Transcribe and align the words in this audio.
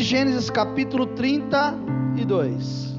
De 0.00 0.06
Gênesis, 0.06 0.48
capítulo 0.48 1.08
32. 1.08 2.98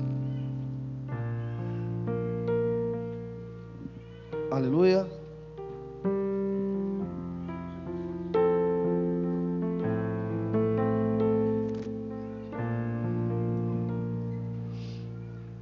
Aleluia. 4.52 5.08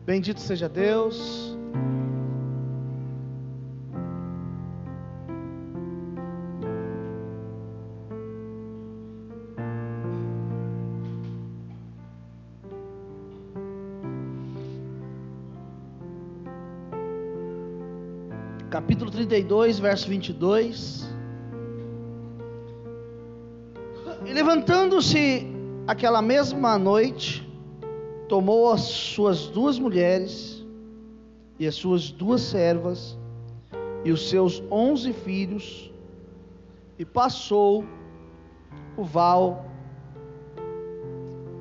Bendito 0.05 0.41
seja 0.41 0.67
Deus. 0.67 1.57
32, 19.29 19.77
verso 19.77 20.07
22. 20.09 21.07
E 24.25 24.33
levantando-se 24.33 25.45
aquela 25.85 26.19
mesma 26.19 26.79
noite, 26.79 27.47
tomou 28.27 28.71
as 28.71 28.81
suas 28.81 29.45
duas 29.47 29.77
mulheres 29.77 30.65
e 31.59 31.67
as 31.67 31.75
suas 31.75 32.09
duas 32.09 32.41
servas 32.41 33.17
e 34.03 34.11
os 34.11 34.29
seus 34.29 34.63
onze 34.71 35.13
filhos 35.13 35.93
e 36.97 37.05
passou 37.05 37.85
o 38.97 39.03
val 39.03 39.63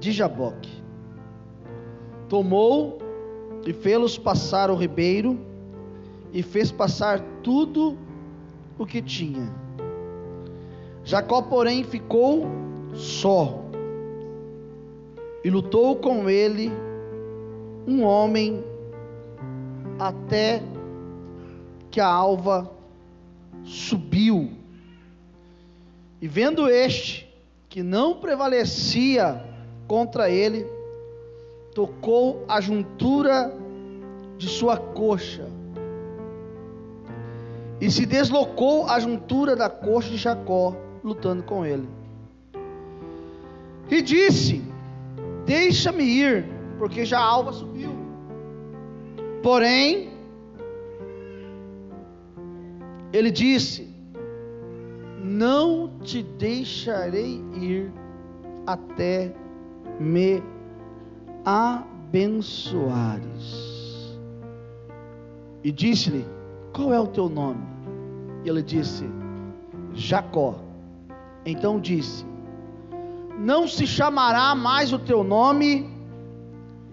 de 0.01 0.11
Jaboque. 0.11 0.83
Tomou 2.31 2.99
e 3.67 3.75
fê-los 3.75 4.17
passar 4.17 4.71
o 4.71 4.75
ribeiro 4.75 5.48
e 6.33 6.43
fez 6.43 6.71
passar 6.71 7.21
tudo 7.43 7.97
o 8.79 8.87
que 8.87 9.03
tinha. 9.03 9.53
Jacó, 11.05 11.43
porém, 11.43 11.85
ficou 11.85 12.47
só 12.95 13.65
e 15.43 15.51
lutou 15.51 15.97
com 15.97 16.29
ele 16.29 16.71
um 17.87 18.03
homem 18.05 18.63
até 19.99 20.63
que 21.91 22.01
a 22.01 22.07
alva 22.07 22.71
subiu. 23.65 24.51
E 26.21 26.29
vendo 26.29 26.69
este 26.69 27.27
que 27.69 27.83
não 27.83 28.17
prevalecia 28.17 29.43
contra 29.87 30.29
ele, 30.29 30.67
tocou 31.75 32.45
a 32.49 32.61
juntura 32.61 33.55
de 34.37 34.49
sua 34.49 34.77
coxa 34.77 35.48
e 37.81 37.91
se 37.91 38.05
deslocou 38.05 38.87
a 38.87 38.99
juntura 38.99 39.55
da 39.55 39.71
coxa 39.71 40.11
de 40.11 40.17
Jacó, 40.17 40.77
lutando 41.03 41.43
com 41.43 41.65
ele. 41.65 41.89
E 43.91 44.03
disse: 44.03 44.63
Deixa-me 45.47 46.03
ir, 46.05 46.45
porque 46.79 47.05
já 47.05 47.19
a 47.19 47.25
alva 47.25 47.53
subiu. 47.53 47.91
Porém, 49.43 50.11
ele 53.13 53.31
disse: 53.31 53.89
Não 55.23 55.99
te 56.03 56.23
deixarei 56.23 57.43
ir 57.55 57.93
até 58.67 59.33
me 60.01 60.43
abençoares. 61.45 62.59
E 65.63 65.71
disse-lhe: 65.73 66.38
Qual 66.79 66.95
é 66.95 67.01
o 67.01 67.09
teu 67.09 67.29
nome? 67.29 67.61
E 68.45 68.49
ele 68.49 68.63
disse: 68.63 69.05
Jacó. 69.95 70.55
Então 71.45 71.81
disse: 71.81 72.25
não 73.37 73.67
se 73.67 73.85
chamará 73.85 74.55
mais 74.55 74.93
o 74.93 74.99
teu 75.01 75.25
nome 75.25 75.91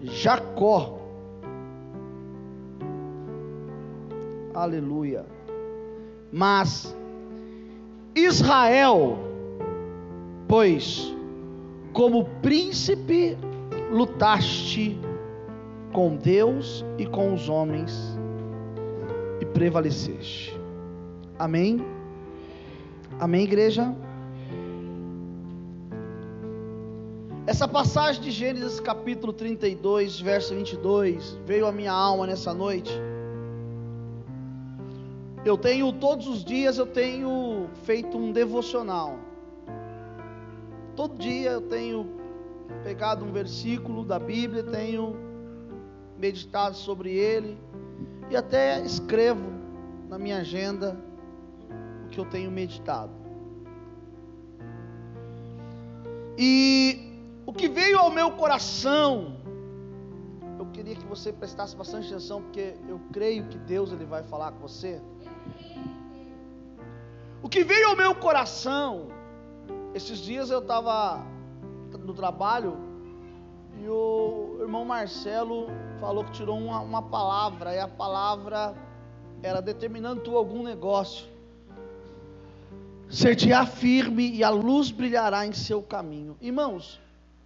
Jacó. 0.02 0.98
Aleluia. 4.52 5.24
Mas 6.32 6.96
Israel, 8.12 9.16
pois 10.48 11.14
como 11.92 12.24
príncipe 12.42 13.38
lutaste 13.92 14.98
com 15.92 16.16
Deus 16.16 16.84
e 16.98 17.06
com 17.06 17.32
os 17.32 17.48
homens 17.48 18.15
e 19.40 19.44
prevaleceste. 19.44 20.58
Amém? 21.38 21.84
Amém, 23.20 23.44
igreja? 23.44 23.94
Essa 27.46 27.68
passagem 27.68 28.22
de 28.22 28.30
Gênesis 28.30 28.80
capítulo 28.80 29.32
32, 29.32 30.20
verso 30.20 30.54
22, 30.54 31.38
veio 31.44 31.66
à 31.66 31.72
minha 31.72 31.92
alma 31.92 32.26
nessa 32.26 32.52
noite. 32.52 32.92
Eu 35.44 35.56
tenho, 35.56 35.92
todos 35.92 36.26
os 36.26 36.44
dias, 36.44 36.76
eu 36.76 36.86
tenho 36.86 37.68
feito 37.84 38.18
um 38.18 38.32
devocional. 38.32 39.16
Todo 40.96 41.16
dia 41.18 41.50
eu 41.50 41.60
tenho 41.60 42.10
pegado 42.82 43.24
um 43.24 43.30
versículo 43.30 44.04
da 44.04 44.18
Bíblia, 44.18 44.64
tenho 44.64 45.14
meditado 46.18 46.74
sobre 46.74 47.12
ele 47.12 47.56
e 48.30 48.36
até 48.36 48.80
escrevo 48.80 49.50
na 50.08 50.18
minha 50.18 50.38
agenda 50.38 50.96
o 52.04 52.08
que 52.08 52.18
eu 52.18 52.24
tenho 52.24 52.50
meditado. 52.50 53.12
E 56.38 57.20
o 57.46 57.52
que 57.52 57.68
veio 57.68 57.98
ao 57.98 58.10
meu 58.10 58.32
coração, 58.32 59.36
eu 60.58 60.66
queria 60.66 60.94
que 60.94 61.06
você 61.06 61.32
prestasse 61.32 61.74
bastante 61.74 62.08
atenção, 62.08 62.42
porque 62.42 62.74
eu 62.88 63.00
creio 63.12 63.46
que 63.48 63.58
Deus 63.58 63.92
ele 63.92 64.04
vai 64.04 64.22
falar 64.22 64.52
com 64.52 64.60
você. 64.60 65.00
O 67.42 67.48
que 67.48 67.62
veio 67.64 67.88
ao 67.88 67.96
meu 67.96 68.14
coração, 68.14 69.08
esses 69.94 70.18
dias 70.18 70.50
eu 70.50 70.58
estava 70.58 71.24
no 72.04 72.12
trabalho 72.12 72.76
e 73.82 73.88
o 73.88 74.58
irmão 74.60 74.84
Marcelo 74.84 75.68
falou 76.00 76.24
que 76.24 76.32
tirou 76.32 76.58
uma, 76.58 76.80
uma 76.80 77.02
palavra, 77.02 77.74
e 77.74 77.78
a 77.78 77.88
palavra 77.88 78.74
era 79.42 79.60
determinando 79.60 80.22
tu 80.22 80.36
algum 80.36 80.62
negócio. 80.62 81.26
Ser-te-á 83.08 83.64
firme 83.66 84.30
e 84.32 84.42
a 84.42 84.50
luz 84.50 84.90
brilhará 84.90 85.46
em 85.46 85.52
seu 85.52 85.82
caminho. 85.82 86.36
Irmãos, 86.40 87.00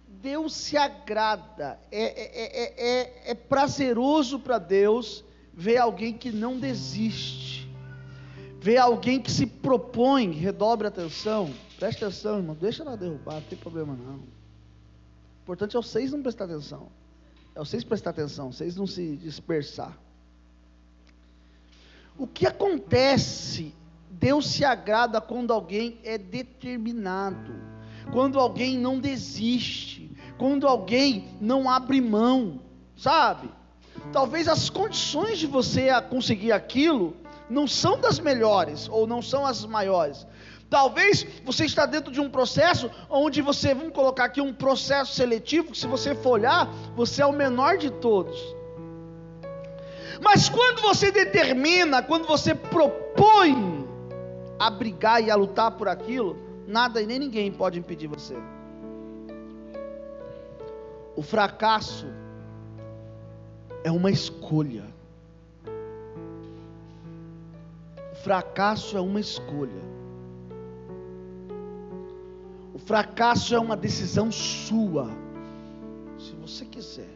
Deus 0.07 0.53
se 0.55 0.77
agrada, 0.77 1.79
é, 1.91 2.03
é, 2.03 2.73
é, 2.77 3.31
é 3.31 3.35
prazeroso 3.35 4.39
para 4.39 4.57
Deus 4.57 5.23
ver 5.53 5.77
alguém 5.77 6.13
que 6.13 6.31
não 6.31 6.57
desiste, 6.57 7.69
ver 8.59 8.77
alguém 8.77 9.19
que 9.19 9.31
se 9.31 9.45
propõe, 9.45 10.31
redobre 10.31 10.87
a 10.87 10.89
atenção, 10.89 11.51
preste 11.77 12.03
atenção, 12.03 12.37
irmão, 12.37 12.55
deixa 12.59 12.83
ela 12.83 12.95
derrubar, 12.95 13.35
não 13.35 13.41
tem 13.41 13.57
problema 13.57 13.95
não. 13.95 14.40
O 15.41 15.43
importante 15.43 15.75
é 15.75 15.81
vocês 15.81 16.11
não 16.11 16.21
prestar 16.21 16.45
atenção, 16.45 16.87
é 17.55 17.59
vocês 17.59 17.83
prestar 17.83 18.11
atenção, 18.11 18.51
vocês 18.51 18.75
não 18.75 18.87
se 18.87 19.17
dispersar. 19.17 19.97
O 22.17 22.27
que 22.27 22.45
acontece, 22.45 23.73
Deus 24.09 24.47
se 24.47 24.63
agrada 24.63 25.19
quando 25.19 25.51
alguém 25.51 25.99
é 26.03 26.17
determinado, 26.17 27.53
quando 28.11 28.39
alguém 28.39 28.77
não 28.77 28.99
desiste 28.99 30.01
quando 30.41 30.67
alguém 30.67 31.27
não 31.39 31.69
abre 31.69 32.01
mão, 32.01 32.61
sabe? 32.97 33.47
Talvez 34.11 34.47
as 34.47 34.71
condições 34.71 35.37
de 35.37 35.45
você 35.45 35.89
conseguir 36.09 36.51
aquilo 36.51 37.15
não 37.47 37.67
são 37.67 38.01
das 38.01 38.17
melhores 38.17 38.89
ou 38.89 39.05
não 39.05 39.21
são 39.21 39.45
as 39.45 39.63
maiores. 39.63 40.25
Talvez 40.71 41.27
você 41.43 41.65
está 41.65 41.85
dentro 41.85 42.13
de 42.13 42.21
um 42.21 42.29
processo 42.29 42.89
onde 43.09 43.41
você, 43.41 43.73
vamos 43.73 43.91
colocar 43.91 44.23
aqui 44.23 44.39
um 44.39 44.53
processo 44.53 45.13
seletivo, 45.13 45.73
que 45.73 45.77
se 45.77 45.85
você 45.85 46.15
for 46.15 46.29
olhar, 46.39 46.65
você 46.95 47.21
é 47.21 47.25
o 47.25 47.33
menor 47.33 47.77
de 47.77 47.91
todos. 47.91 48.39
Mas 50.21 50.47
quando 50.47 50.81
você 50.81 51.11
determina, 51.11 52.01
quando 52.01 52.25
você 52.25 52.55
propõe 52.55 53.85
a 54.57 54.69
brigar 54.69 55.21
e 55.21 55.29
a 55.29 55.35
lutar 55.35 55.71
por 55.71 55.89
aquilo, 55.89 56.37
nada 56.65 57.01
e 57.01 57.05
nem 57.05 57.19
ninguém 57.19 57.51
pode 57.51 57.77
impedir 57.77 58.07
você. 58.07 58.37
O 61.17 61.21
fracasso 61.21 62.07
é 63.83 63.91
uma 63.91 64.09
escolha. 64.09 64.85
O 68.13 68.15
fracasso 68.23 68.95
é 68.95 69.01
uma 69.01 69.19
escolha. 69.19 69.90
Fracasso 72.85 73.55
é 73.55 73.59
uma 73.59 73.77
decisão 73.77 74.31
sua. 74.31 75.09
Se 76.17 76.33
você 76.33 76.65
quiser. 76.65 77.09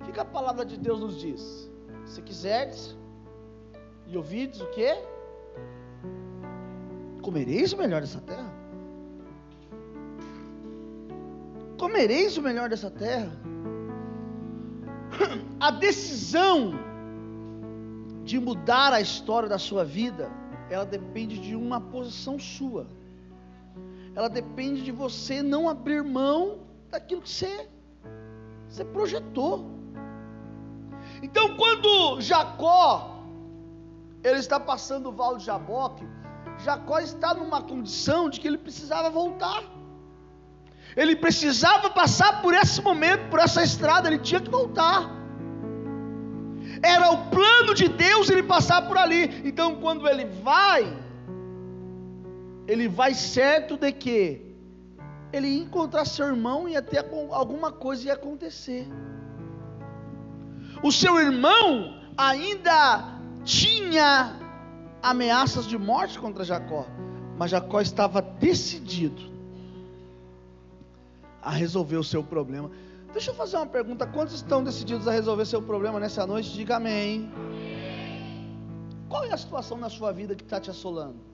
O 0.00 0.12
que 0.12 0.18
a 0.18 0.24
palavra 0.24 0.64
de 0.64 0.76
Deus 0.76 1.00
nos 1.00 1.20
diz? 1.20 1.70
Se 2.04 2.20
quiseres 2.22 2.96
e 4.06 4.16
ouvides 4.16 4.60
o 4.60 4.66
que? 4.70 4.92
Comereis 7.22 7.72
o 7.72 7.76
melhor 7.76 8.00
dessa 8.00 8.20
terra. 8.20 8.52
Comereis 11.78 12.36
o 12.36 12.42
melhor 12.42 12.68
dessa 12.68 12.90
terra. 12.90 13.32
A 15.60 15.70
decisão 15.70 16.74
de 18.24 18.38
mudar 18.38 18.92
a 18.92 19.00
história 19.00 19.48
da 19.48 19.58
sua 19.58 19.84
vida, 19.84 20.30
ela 20.70 20.84
depende 20.84 21.38
de 21.38 21.56
uma 21.56 21.80
posição 21.80 22.38
sua. 22.38 22.86
Ela 24.14 24.28
depende 24.28 24.82
de 24.82 24.92
você 24.92 25.42
não 25.42 25.68
abrir 25.68 26.02
mão 26.02 26.60
daquilo 26.90 27.22
que 27.22 27.30
você, 27.30 27.68
você 28.68 28.84
projetou. 28.84 29.70
Então, 31.22 31.56
quando 31.56 32.20
Jacó 32.20 33.18
ele 34.22 34.38
está 34.38 34.60
passando 34.60 35.08
o 35.08 35.12
Val 35.12 35.36
de 35.36 35.44
Jaboque, 35.44 36.06
Jacó 36.58 36.98
está 36.98 37.32
numa 37.34 37.62
condição 37.62 38.28
de 38.28 38.38
que 38.40 38.46
ele 38.46 38.58
precisava 38.58 39.08
voltar. 39.08 39.62
Ele 40.96 41.16
precisava 41.16 41.88
passar 41.90 42.42
por 42.42 42.52
esse 42.52 42.82
momento, 42.82 43.30
por 43.30 43.38
essa 43.38 43.62
estrada, 43.62 44.08
ele 44.08 44.18
tinha 44.18 44.40
que 44.40 44.50
voltar. 44.50 45.08
Era 46.82 47.10
o 47.10 47.30
plano 47.30 47.74
de 47.74 47.88
Deus 47.88 48.28
ele 48.28 48.42
passar 48.42 48.86
por 48.86 48.98
ali. 48.98 49.42
Então, 49.44 49.76
quando 49.76 50.06
ele 50.08 50.24
vai, 50.24 50.92
ele 52.70 52.86
vai 52.86 53.14
certo 53.14 53.76
de 53.76 53.90
que 53.90 54.40
ele 55.32 55.48
ia 55.48 55.62
encontrar 55.64 56.04
seu 56.04 56.28
irmão 56.28 56.68
e 56.68 56.76
até 56.76 57.04
alguma 57.32 57.72
coisa 57.72 58.06
ia 58.06 58.12
acontecer. 58.14 58.86
O 60.80 60.92
seu 60.92 61.18
irmão 61.18 62.00
ainda 62.16 63.18
tinha 63.44 64.36
ameaças 65.02 65.66
de 65.66 65.76
morte 65.76 66.16
contra 66.16 66.44
Jacó, 66.44 66.86
mas 67.36 67.50
Jacó 67.50 67.80
estava 67.80 68.22
decidido 68.22 69.20
a 71.42 71.50
resolver 71.50 71.96
o 71.96 72.04
seu 72.04 72.22
problema. 72.22 72.70
Deixa 73.12 73.32
eu 73.32 73.34
fazer 73.34 73.56
uma 73.56 73.66
pergunta: 73.66 74.06
quantos 74.06 74.36
estão 74.36 74.62
decididos 74.62 75.08
a 75.08 75.10
resolver 75.10 75.44
seu 75.44 75.60
problema 75.60 75.98
nessa 75.98 76.24
noite? 76.24 76.52
Diga 76.52 76.76
amém. 76.76 77.32
Qual 79.08 79.24
é 79.24 79.32
a 79.32 79.36
situação 79.36 79.76
na 79.76 79.88
sua 79.88 80.12
vida 80.12 80.36
que 80.36 80.44
está 80.44 80.60
te 80.60 80.70
assolando? 80.70 81.29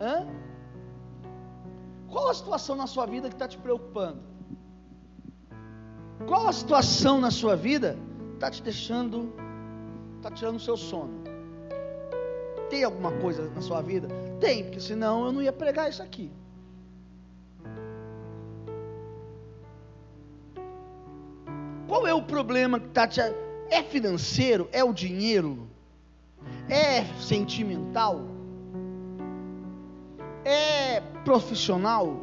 Hã? 0.00 0.26
Qual 2.08 2.28
a 2.28 2.34
situação 2.34 2.76
na 2.76 2.86
sua 2.86 3.06
vida 3.06 3.28
que 3.28 3.34
está 3.34 3.48
te 3.48 3.56
preocupando? 3.58 4.20
Qual 6.26 6.46
a 6.46 6.52
situação 6.52 7.20
na 7.20 7.30
sua 7.30 7.56
vida 7.56 7.98
está 8.34 8.50
te 8.50 8.62
deixando, 8.62 9.32
está 10.16 10.30
tirando 10.30 10.56
o 10.56 10.60
seu 10.60 10.76
sono? 10.76 11.22
Tem 12.68 12.84
alguma 12.84 13.12
coisa 13.12 13.50
na 13.50 13.60
sua 13.60 13.82
vida? 13.82 14.08
Tem, 14.40 14.64
porque 14.64 14.80
senão 14.80 15.26
eu 15.26 15.32
não 15.32 15.42
ia 15.42 15.52
pregar 15.52 15.88
isso 15.88 16.02
aqui. 16.02 16.30
Qual 21.86 22.06
é 22.06 22.14
o 22.14 22.22
problema 22.22 22.80
que 22.80 22.86
está 22.86 23.06
te. 23.06 23.20
É 23.68 23.82
financeiro? 23.82 24.68
É 24.72 24.82
o 24.82 24.92
dinheiro? 24.92 25.68
É 26.68 27.04
sentimental? 27.20 28.31
É 30.44 31.00
profissional? 31.24 32.16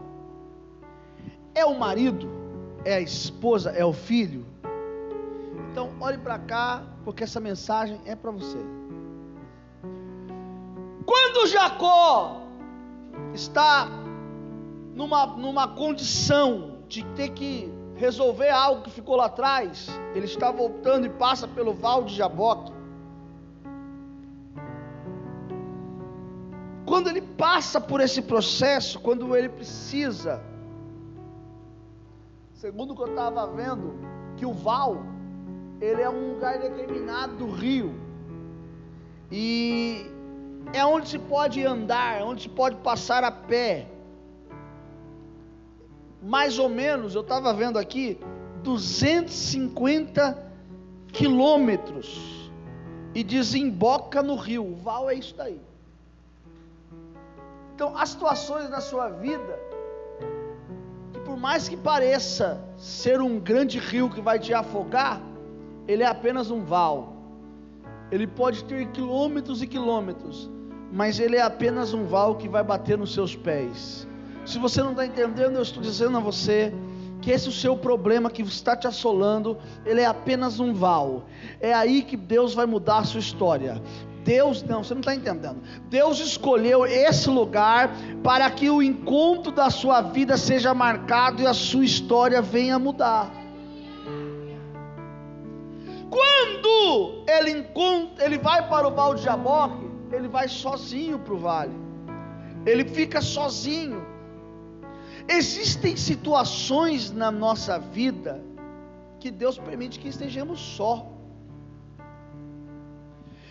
É 1.55 1.65
o 1.65 1.77
marido? 1.77 2.27
É 2.85 2.95
a 2.95 3.01
esposa? 3.01 3.71
É 3.71 3.83
o 3.83 3.93
filho? 3.93 4.45
Então, 5.71 5.91
olhe 5.99 6.17
para 6.17 6.39
cá, 6.39 6.83
porque 7.03 7.23
essa 7.23 7.39
mensagem 7.39 7.99
é 8.05 8.15
para 8.15 8.31
você. 8.31 8.57
Quando 11.05 11.47
Jacó 11.47 12.41
está 13.33 13.87
numa, 14.93 15.25
numa 15.25 15.67
condição 15.67 16.79
de 16.87 17.03
ter 17.15 17.29
que 17.29 17.71
resolver 17.95 18.49
algo 18.49 18.81
que 18.83 18.89
ficou 18.89 19.15
lá 19.15 19.25
atrás, 19.25 19.89
ele 20.15 20.25
está 20.25 20.51
voltando 20.51 21.05
e 21.05 21.09
passa 21.09 21.47
pelo 21.47 21.73
val 21.73 22.03
de 22.03 22.15
Jaboque. 22.15 22.71
Quando 26.89 27.07
ele 27.07 27.21
passa 27.21 27.79
por 27.79 28.01
esse 28.01 28.19
processo, 28.19 28.99
quando 28.99 29.35
ele 29.35 29.47
precisa, 29.47 30.41
segundo 32.55 32.93
o 32.93 32.95
que 32.95 33.03
eu 33.03 33.09
estava 33.09 33.45
vendo, 33.45 33.93
que 34.35 34.43
o 34.43 34.51
val, 34.51 34.97
ele 35.79 36.01
é 36.01 36.09
um 36.09 36.33
lugar 36.33 36.57
determinado 36.57 37.35
do 37.35 37.51
rio, 37.51 37.93
e 39.31 40.03
é 40.73 40.83
onde 40.83 41.09
se 41.09 41.19
pode 41.19 41.63
andar, 41.63 42.23
onde 42.23 42.41
se 42.41 42.49
pode 42.49 42.77
passar 42.77 43.23
a 43.23 43.31
pé. 43.31 43.87
Mais 46.23 46.57
ou 46.57 46.69
menos, 46.69 47.13
eu 47.13 47.21
estava 47.21 47.53
vendo 47.53 47.77
aqui, 47.77 48.19
250 48.63 50.51
quilômetros 51.13 52.51
e 53.13 53.23
desemboca 53.23 54.23
no 54.23 54.35
rio. 54.35 54.65
O 54.65 54.75
val 54.75 55.07
é 55.07 55.13
isso 55.13 55.35
daí. 55.37 55.68
Então, 57.79 57.97
as 57.97 58.09
situações 58.09 58.69
na 58.69 58.81
sua 58.81 59.07
vida, 59.07 59.57
que 61.13 61.19
por 61.21 61.37
mais 61.37 61.69
que 61.69 61.77
pareça 61.77 62.61
ser 62.77 63.21
um 63.21 63.39
grande 63.39 63.79
rio 63.79 64.09
que 64.09 64.19
vai 64.19 64.37
te 64.37 64.53
afogar, 64.53 65.21
ele 65.87 66.03
é 66.03 66.05
apenas 66.05 66.51
um 66.51 66.61
val. 66.61 67.15
Ele 68.11 68.27
pode 68.27 68.65
ter 68.65 68.85
quilômetros 68.87 69.61
e 69.61 69.67
quilômetros, 69.67 70.51
mas 70.91 71.21
ele 71.21 71.37
é 71.37 71.41
apenas 71.41 71.93
um 71.93 72.03
val 72.03 72.35
que 72.35 72.49
vai 72.49 72.65
bater 72.65 72.97
nos 72.97 73.13
seus 73.13 73.33
pés. 73.33 74.05
Se 74.45 74.59
você 74.59 74.83
não 74.83 74.91
está 74.91 75.05
entendendo, 75.05 75.55
eu 75.55 75.61
estou 75.61 75.81
dizendo 75.81 76.17
a 76.17 76.19
você 76.19 76.73
que 77.21 77.31
esse 77.31 77.47
é 77.47 77.49
o 77.49 77.53
seu 77.53 77.77
problema 77.77 78.29
que 78.29 78.41
está 78.41 78.75
te 78.75 78.87
assolando, 78.87 79.57
ele 79.85 80.01
é 80.01 80.05
apenas 80.05 80.59
um 80.59 80.73
val. 80.73 81.23
É 81.61 81.73
aí 81.73 82.01
que 82.01 82.17
Deus 82.17 82.53
vai 82.53 82.65
mudar 82.65 82.97
a 82.97 83.03
sua 83.05 83.21
história. 83.21 83.81
Deus, 84.29 84.61
não, 84.61 84.83
você 84.83 84.93
não 84.93 84.99
está 84.99 85.15
entendendo. 85.15 85.59
Deus 85.89 86.19
escolheu 86.19 86.85
esse 86.85 87.27
lugar 87.31 87.89
para 88.23 88.47
que 88.51 88.69
o 88.69 88.79
encontro 88.79 89.51
da 89.51 89.71
sua 89.71 90.01
vida 90.01 90.37
seja 90.37 90.71
marcado 90.71 91.41
e 91.41 91.47
a 91.47 91.53
sua 91.55 91.83
história 91.83 92.39
venha 92.39 92.77
mudar. 92.77 93.31
Quando 96.11 97.23
ele, 97.27 97.49
encontra, 97.57 98.23
ele 98.23 98.37
vai 98.37 98.69
para 98.69 98.87
o 98.87 98.91
balde 98.91 99.21
de 99.21 99.25
Jaboque, 99.25 99.89
ele 100.11 100.27
vai 100.27 100.47
sozinho 100.47 101.17
para 101.17 101.33
o 101.33 101.39
vale. 101.39 101.73
Ele 102.67 102.85
fica 102.85 103.21
sozinho. 103.21 104.05
Existem 105.27 105.97
situações 105.97 107.09
na 107.09 107.31
nossa 107.31 107.79
vida 107.79 108.39
que 109.19 109.31
Deus 109.31 109.57
permite 109.57 109.97
que 109.97 110.07
estejamos 110.07 110.59
só. 110.59 111.18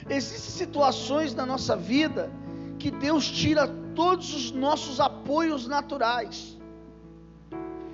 Existem 0.09 0.67
situações 0.67 1.35
na 1.35 1.45
nossa 1.45 1.77
vida 1.77 2.31
que 2.79 2.91
Deus 2.91 3.29
tira 3.29 3.69
todos 3.95 4.35
os 4.35 4.53
nossos 4.53 5.00
apoios 5.00 5.67
naturais. 5.67 6.57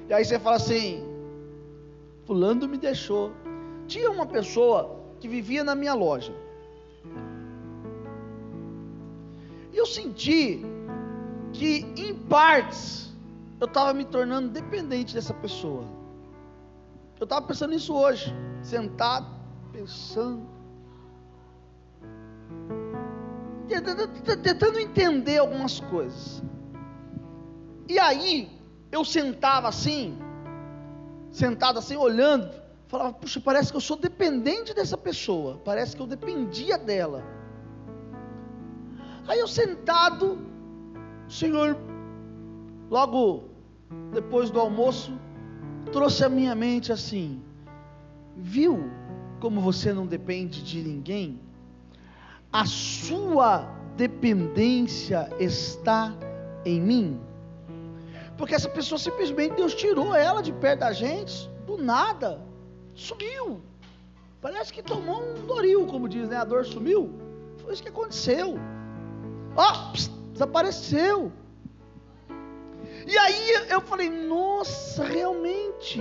E 0.09 0.14
aí 0.14 0.25
você 0.25 0.38
fala 0.38 0.56
assim: 0.56 1.02
Fulano 2.25 2.68
me 2.68 2.78
deixou. 2.78 3.33
Tinha 3.87 4.11
uma 4.11 4.26
pessoa 4.26 5.00
que 5.18 5.26
vivia 5.26 5.64
na 5.64 5.75
minha 5.75 5.94
loja. 5.94 6.35
E 9.73 9.76
eu 9.76 9.87
senti 9.87 10.62
que, 11.52 11.85
em 11.97 12.14
partes, 12.14 13.12
eu 13.61 13.66
estava 13.66 13.92
me 13.92 14.04
tornando 14.04 14.49
dependente 14.49 15.14
dessa 15.14 15.35
pessoa. 15.35 15.85
Eu 17.18 17.25
estava 17.25 17.47
pensando 17.47 17.71
nisso 17.71 17.94
hoje, 17.94 18.33
sentado, 18.62 19.26
pensando 19.73 20.53
tentando 24.42 24.78
entender 24.78 25.38
algumas 25.38 25.80
coisas. 25.80 26.42
E 27.88 27.98
aí, 27.98 28.50
eu 28.90 29.04
sentava 29.04 29.68
assim, 29.68 30.16
sentado 31.30 31.78
assim, 31.78 31.96
olhando, 31.96 32.50
falava, 32.86 33.12
puxa, 33.12 33.40
parece 33.40 33.70
que 33.70 33.76
eu 33.76 33.80
sou 33.80 33.96
dependente 33.96 34.72
dessa 34.74 34.96
pessoa, 34.96 35.60
parece 35.64 35.96
que 35.96 36.02
eu 36.02 36.06
dependia 36.06 36.78
dela. 36.78 37.24
Aí 39.26 39.38
eu 39.38 39.48
sentado, 39.48 40.38
o 41.26 41.30
Senhor, 41.30 41.76
logo 42.90 43.50
depois 44.12 44.50
do 44.50 44.60
almoço, 44.60 45.12
trouxe 45.92 46.24
à 46.24 46.28
minha 46.28 46.54
mente 46.54 46.92
assim: 46.92 47.42
viu 48.36 48.90
como 49.40 49.60
você 49.60 49.92
não 49.92 50.06
depende 50.06 50.62
de 50.62 50.82
ninguém? 50.82 51.40
A 52.54 52.64
sua 52.66 53.68
dependência 53.96 55.28
está 55.40 56.16
em 56.64 56.80
mim? 56.80 57.20
Porque 58.38 58.54
essa 58.54 58.68
pessoa 58.68 58.96
simplesmente 58.96 59.56
Deus 59.56 59.75
tirou 59.75 60.14
ela 60.14 60.40
de 60.40 60.52
perto 60.52 60.80
da 60.80 60.92
gente, 60.92 61.50
do 61.66 61.76
nada, 61.76 62.40
sumiu. 62.94 63.61
Parece 64.40 64.73
que 64.73 64.84
tomou 64.84 65.20
um 65.20 65.46
doril, 65.46 65.84
como 65.87 66.08
diz, 66.08 66.28
né? 66.28 66.37
A 66.37 66.44
dor 66.44 66.64
sumiu. 66.64 67.12
Foi 67.58 67.73
isso 67.73 67.82
que 67.82 67.88
aconteceu. 67.88 68.56
Ó, 69.56 69.73
oh, 69.73 70.32
desapareceu. 70.32 71.32
E 73.04 73.18
aí 73.18 73.66
eu 73.68 73.80
falei, 73.80 74.08
nossa, 74.08 75.02
realmente. 75.02 76.00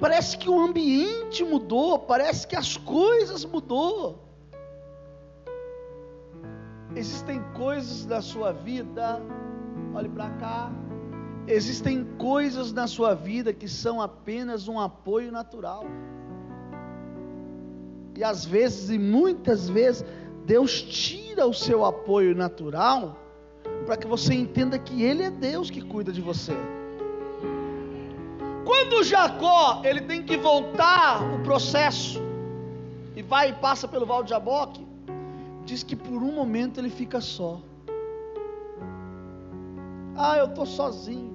Parece 0.00 0.36
que 0.36 0.50
o 0.50 0.58
ambiente 0.58 1.44
mudou, 1.44 2.00
parece 2.00 2.48
que 2.48 2.56
as 2.56 2.76
coisas 2.76 3.44
mudou. 3.44 4.25
Existem 6.96 7.42
coisas 7.52 8.06
na 8.06 8.22
sua 8.22 8.52
vida, 8.52 9.20
olhe 9.94 10.08
para 10.08 10.30
cá. 10.30 10.72
Existem 11.46 12.04
coisas 12.16 12.72
na 12.72 12.86
sua 12.86 13.14
vida 13.14 13.52
que 13.52 13.68
são 13.68 14.00
apenas 14.00 14.66
um 14.66 14.80
apoio 14.80 15.30
natural. 15.30 15.84
E 18.16 18.24
às 18.24 18.46
vezes, 18.46 18.88
e 18.88 18.98
muitas 18.98 19.68
vezes, 19.68 20.06
Deus 20.46 20.80
tira 20.80 21.46
o 21.46 21.52
seu 21.52 21.84
apoio 21.84 22.34
natural 22.34 23.14
para 23.84 23.98
que 23.98 24.06
você 24.06 24.32
entenda 24.32 24.78
que 24.78 25.02
Ele 25.02 25.22
é 25.22 25.30
Deus 25.30 25.70
que 25.70 25.82
cuida 25.82 26.10
de 26.10 26.22
você. 26.22 26.54
Quando 28.64 29.04
Jacó 29.04 29.82
ele 29.84 30.00
tem 30.00 30.22
que 30.22 30.36
voltar 30.38 31.22
o 31.34 31.42
processo 31.42 32.20
e 33.14 33.20
vai 33.20 33.50
e 33.50 33.52
passa 33.52 33.86
pelo 33.86 34.06
Val 34.06 34.22
de 34.22 34.30
Jaboque, 34.30 34.85
diz 35.66 35.82
que 35.82 35.96
por 35.96 36.22
um 36.22 36.32
momento 36.32 36.80
ele 36.80 36.88
fica 36.88 37.20
só. 37.20 37.60
Ah, 40.16 40.38
eu 40.38 40.46
estou 40.46 40.64
sozinho. 40.64 41.34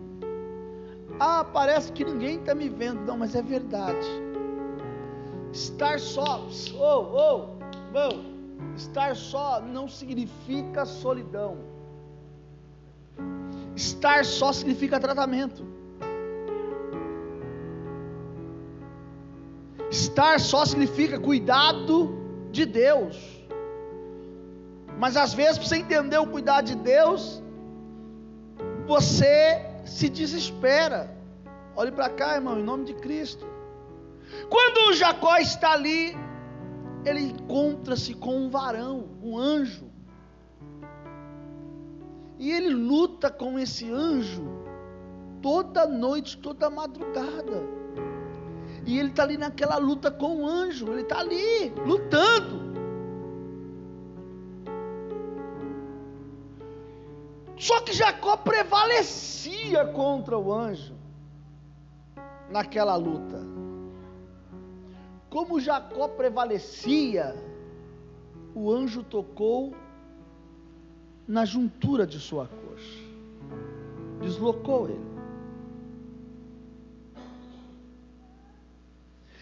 Ah, 1.20 1.44
parece 1.44 1.92
que 1.92 2.04
ninguém 2.04 2.40
está 2.40 2.56
me 2.56 2.68
vendo. 2.68 3.02
Não, 3.02 3.18
mas 3.18 3.36
é 3.36 3.42
verdade. 3.42 4.08
Estar 5.52 6.00
só, 6.00 6.48
oh, 6.80 6.80
oh, 6.80 7.50
oh, 7.94 8.76
estar 8.76 9.16
só 9.16 9.62
não 9.62 9.88
significa 9.88 10.86
solidão. 10.86 11.58
Estar 13.76 14.24
só 14.24 14.54
significa 14.54 15.00
tratamento. 15.00 15.66
Estar 19.92 20.40
só 20.40 20.66
significa 20.66 21.20
cuidado 21.20 22.16
de 22.50 22.66
Deus. 22.66 23.41
Mas 25.02 25.18
às 25.18 25.34
vezes, 25.34 25.58
para 25.58 25.68
você 25.68 25.78
entender 25.78 26.20
o 26.20 26.28
cuidado 26.28 26.68
de 26.68 26.76
Deus, 26.76 27.42
você 28.86 29.60
se 29.84 30.08
desespera. 30.08 31.10
Olhe 31.76 31.92
para 31.92 32.08
cá, 32.08 32.36
irmão, 32.36 32.60
em 32.60 32.64
nome 32.64 32.86
de 32.86 32.94
Cristo. 32.94 33.44
Quando 34.48 34.94
Jacó 34.94 35.38
está 35.38 35.72
ali, 35.72 36.16
ele 37.04 37.22
encontra-se 37.32 38.14
com 38.14 38.46
um 38.46 38.50
varão, 38.52 39.10
um 39.24 39.40
anjo. 39.40 39.90
E 42.38 42.52
ele 42.52 42.70
luta 42.70 43.32
com 43.32 43.58
esse 43.58 43.92
anjo 43.92 44.44
toda 45.42 45.88
noite, 45.88 46.38
toda 46.38 46.70
madrugada. 46.70 47.64
E 48.86 49.00
ele 49.00 49.10
está 49.10 49.24
ali 49.24 49.36
naquela 49.36 49.78
luta 49.78 50.12
com 50.12 50.44
o 50.44 50.48
anjo, 50.48 50.92
ele 50.92 51.02
está 51.02 51.22
ali 51.22 51.74
lutando. 51.88 52.81
Só 57.62 57.80
que 57.80 57.94
Jacó 57.94 58.38
prevalecia 58.38 59.86
contra 59.86 60.36
o 60.36 60.52
anjo 60.52 60.96
naquela 62.50 62.96
luta. 62.96 63.38
Como 65.30 65.60
Jacó 65.60 66.08
prevalecia, 66.08 67.36
o 68.56 68.72
anjo 68.72 69.04
tocou 69.04 69.76
na 71.28 71.46
juntura 71.46 72.08
de 72.08 72.20
sua 72.20 72.48
coxa, 72.48 73.00
deslocou 74.22 74.90
ele. 74.90 75.12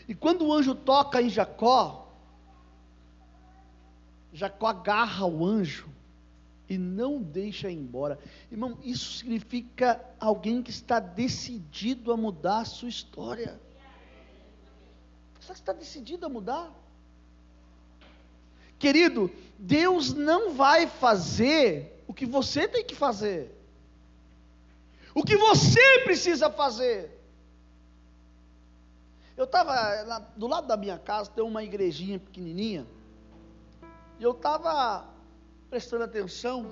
E 0.09 0.13
quando 0.13 0.45
o 0.45 0.51
anjo 0.53 0.75
toca 0.75 1.21
em 1.21 1.29
Jacó, 1.29 2.11
Jacó 4.33 4.67
agarra 4.67 5.25
o 5.25 5.45
anjo 5.45 5.99
e 6.69 6.77
não 6.77 7.21
deixa 7.21 7.71
embora. 7.71 8.19
Irmão, 8.51 8.77
isso 8.83 9.13
significa 9.17 9.99
alguém 10.19 10.61
que 10.61 10.69
está 10.69 10.99
decidido 10.99 12.13
a 12.13 12.17
mudar 12.17 12.59
a 12.59 12.65
sua 12.65 12.88
história. 12.88 13.59
Você 15.39 15.53
está 15.53 15.73
decidido 15.73 16.27
a 16.27 16.29
mudar? 16.29 16.71
Querido, 18.77 19.31
Deus 19.57 20.13
não 20.13 20.53
vai 20.53 20.85
fazer 20.85 22.03
o 22.07 22.13
que 22.13 22.25
você 22.25 22.67
tem 22.67 22.85
que 22.85 22.95
fazer. 22.95 23.51
O 25.15 25.23
que 25.23 25.35
você 25.35 26.01
precisa 26.03 26.51
fazer. 26.51 27.19
Eu 29.35 29.45
estava 29.45 30.19
do 30.38 30.47
lado 30.47 30.67
da 30.67 30.77
minha 30.77 30.99
casa, 30.99 31.31
tem 31.31 31.43
uma 31.43 31.63
igrejinha 31.63 32.19
pequenininha. 32.19 32.85
E 34.19 34.23
eu 34.23 34.31
estava 34.31 35.07
prestando 35.69 36.03
atenção. 36.03 36.65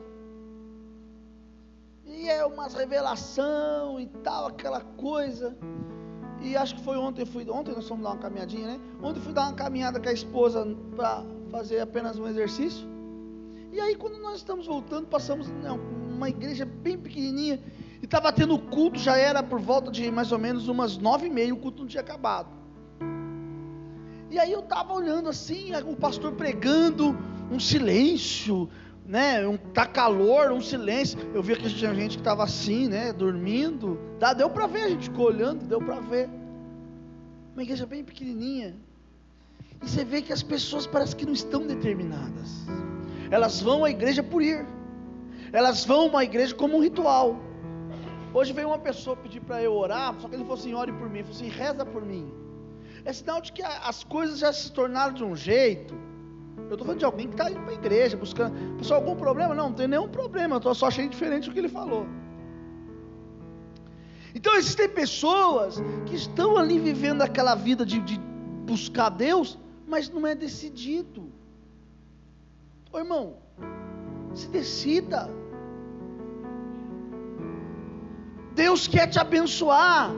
E 2.05 2.27
é 2.29 2.45
umas 2.45 2.73
revelação 2.73 3.99
e 3.99 4.07
tal, 4.23 4.47
aquela 4.47 4.81
coisa. 4.81 5.55
E 6.41 6.55
acho 6.55 6.75
que 6.75 6.83
foi 6.83 6.97
ontem, 6.97 7.25
fui, 7.25 7.47
ontem 7.49 7.73
nós 7.73 7.87
fomos 7.87 8.03
dar 8.03 8.11
uma 8.11 8.17
caminhadinha, 8.17 8.67
né? 8.67 8.79
Ontem 9.01 9.19
fui 9.19 9.33
dar 9.33 9.43
uma 9.43 9.53
caminhada 9.53 9.99
com 9.99 10.09
a 10.09 10.13
esposa 10.13 10.65
para 10.95 11.23
fazer 11.51 11.79
apenas 11.79 12.17
um 12.17 12.27
exercício. 12.27 12.87
E 13.71 13.79
aí, 13.79 13.95
quando 13.95 14.17
nós 14.19 14.37
estamos 14.37 14.65
voltando, 14.65 15.07
passamos 15.07 15.47
uma 16.09 16.29
igreja 16.29 16.65
bem 16.65 16.97
pequenininha 16.97 17.59
e 18.01 18.05
estava 18.05 18.31
tendo 18.31 18.57
culto, 18.57 18.97
já 18.97 19.17
era 19.17 19.43
por 19.43 19.59
volta 19.59 19.91
de 19.91 20.09
mais 20.09 20.31
ou 20.31 20.39
menos 20.39 20.67
umas 20.67 20.97
nove 20.97 21.27
e 21.27 21.29
meia, 21.29 21.53
o 21.53 21.57
culto 21.57 21.81
não 21.81 21.87
tinha 21.87 22.01
acabado. 22.01 22.49
E 24.29 24.39
aí 24.39 24.51
eu 24.51 24.61
estava 24.61 24.93
olhando 24.93 25.29
assim, 25.29 25.71
o 25.85 25.95
pastor 25.95 26.33
pregando, 26.33 27.15
um 27.51 27.59
silêncio, 27.59 28.69
né? 29.07 29.47
Um, 29.47 29.57
tá 29.57 29.85
calor, 29.85 30.51
um 30.51 30.61
silêncio. 30.61 31.17
Eu 31.33 31.41
vi 31.41 31.55
que 31.55 31.69
tinha 31.69 31.95
gente 31.95 32.17
que 32.17 32.21
estava 32.21 32.43
assim, 32.43 32.87
né? 32.87 33.13
Dormindo. 33.13 33.97
Dá, 34.19 34.33
deu 34.33 34.49
para 34.49 34.67
ver, 34.67 34.83
a 34.83 34.89
gente 34.89 35.05
ficou 35.05 35.27
olhando, 35.27 35.65
deu 35.65 35.79
para 35.79 35.99
ver. 36.01 36.29
Uma 37.53 37.63
igreja 37.63 37.85
bem 37.85 38.03
pequenininha. 38.03 38.75
E 39.81 39.89
você 39.89 40.03
vê 40.03 40.21
que 40.21 40.33
as 40.33 40.43
pessoas 40.43 40.85
parece 40.85 41.15
que 41.15 41.25
não 41.25 41.33
estão 41.33 41.65
determinadas. 41.65 42.65
Elas 43.31 43.61
vão 43.61 43.85
à 43.85 43.89
igreja 43.89 44.21
por 44.21 44.41
ir. 44.41 44.65
Elas 45.53 45.85
vão 45.85 46.15
à 46.17 46.23
igreja 46.23 46.53
como 46.53 46.77
um 46.77 46.81
ritual. 46.81 47.39
Hoje 48.33 48.51
veio 48.51 48.67
uma 48.67 48.79
pessoa 48.79 49.15
pedir 49.15 49.39
para 49.39 49.63
eu 49.63 49.73
orar, 49.73 50.13
só 50.19 50.27
que 50.27 50.35
ele 50.35 50.43
falou 50.43 50.57
assim: 50.57 50.73
ore 50.73 50.91
por 50.91 51.09
mim. 51.09 51.19
Ele 51.19 51.23
falou 51.23 51.37
assim: 51.37 51.49
reza 51.49 51.85
por 51.85 52.05
mim. 52.05 52.29
É 53.05 53.13
sinal 53.13 53.39
de 53.39 53.53
que 53.53 53.61
as 53.61 54.03
coisas 54.03 54.39
já 54.39 54.51
se 54.51 54.71
tornaram 54.71 55.13
de 55.13 55.23
um 55.23 55.35
jeito. 55.35 55.95
Eu 56.69 56.73
estou 56.73 56.85
falando 56.85 56.99
de 56.99 57.05
alguém 57.05 57.27
que 57.27 57.33
está 57.33 57.49
indo 57.49 57.61
para 57.61 57.71
a 57.71 57.75
igreja, 57.75 58.17
buscando. 58.17 58.77
Pessoal, 58.77 58.99
algum 58.99 59.15
problema? 59.15 59.55
Não, 59.55 59.69
não 59.69 59.75
tem 59.75 59.87
nenhum 59.87 60.09
problema. 60.09 60.59
Eu 60.63 60.75
só 60.75 60.87
achando 60.87 61.09
diferente 61.09 61.47
do 61.47 61.53
que 61.53 61.59
ele 61.59 61.69
falou. 61.69 62.05
Então 64.35 64.53
existem 64.55 64.89
pessoas 64.89 65.81
que 66.05 66.15
estão 66.15 66.57
ali 66.57 66.77
vivendo 66.77 67.21
aquela 67.21 67.55
vida 67.55 67.85
de, 67.85 67.99
de 68.01 68.19
buscar 68.65 69.09
Deus, 69.09 69.57
mas 69.87 70.09
não 70.09 70.27
é 70.27 70.35
decidido. 70.35 71.31
Ô 72.91 72.99
irmão, 72.99 73.37
se 74.33 74.47
decida. 74.49 75.29
Deus 78.53 78.87
quer 78.87 79.07
te 79.07 79.19
abençoar, 79.19 80.11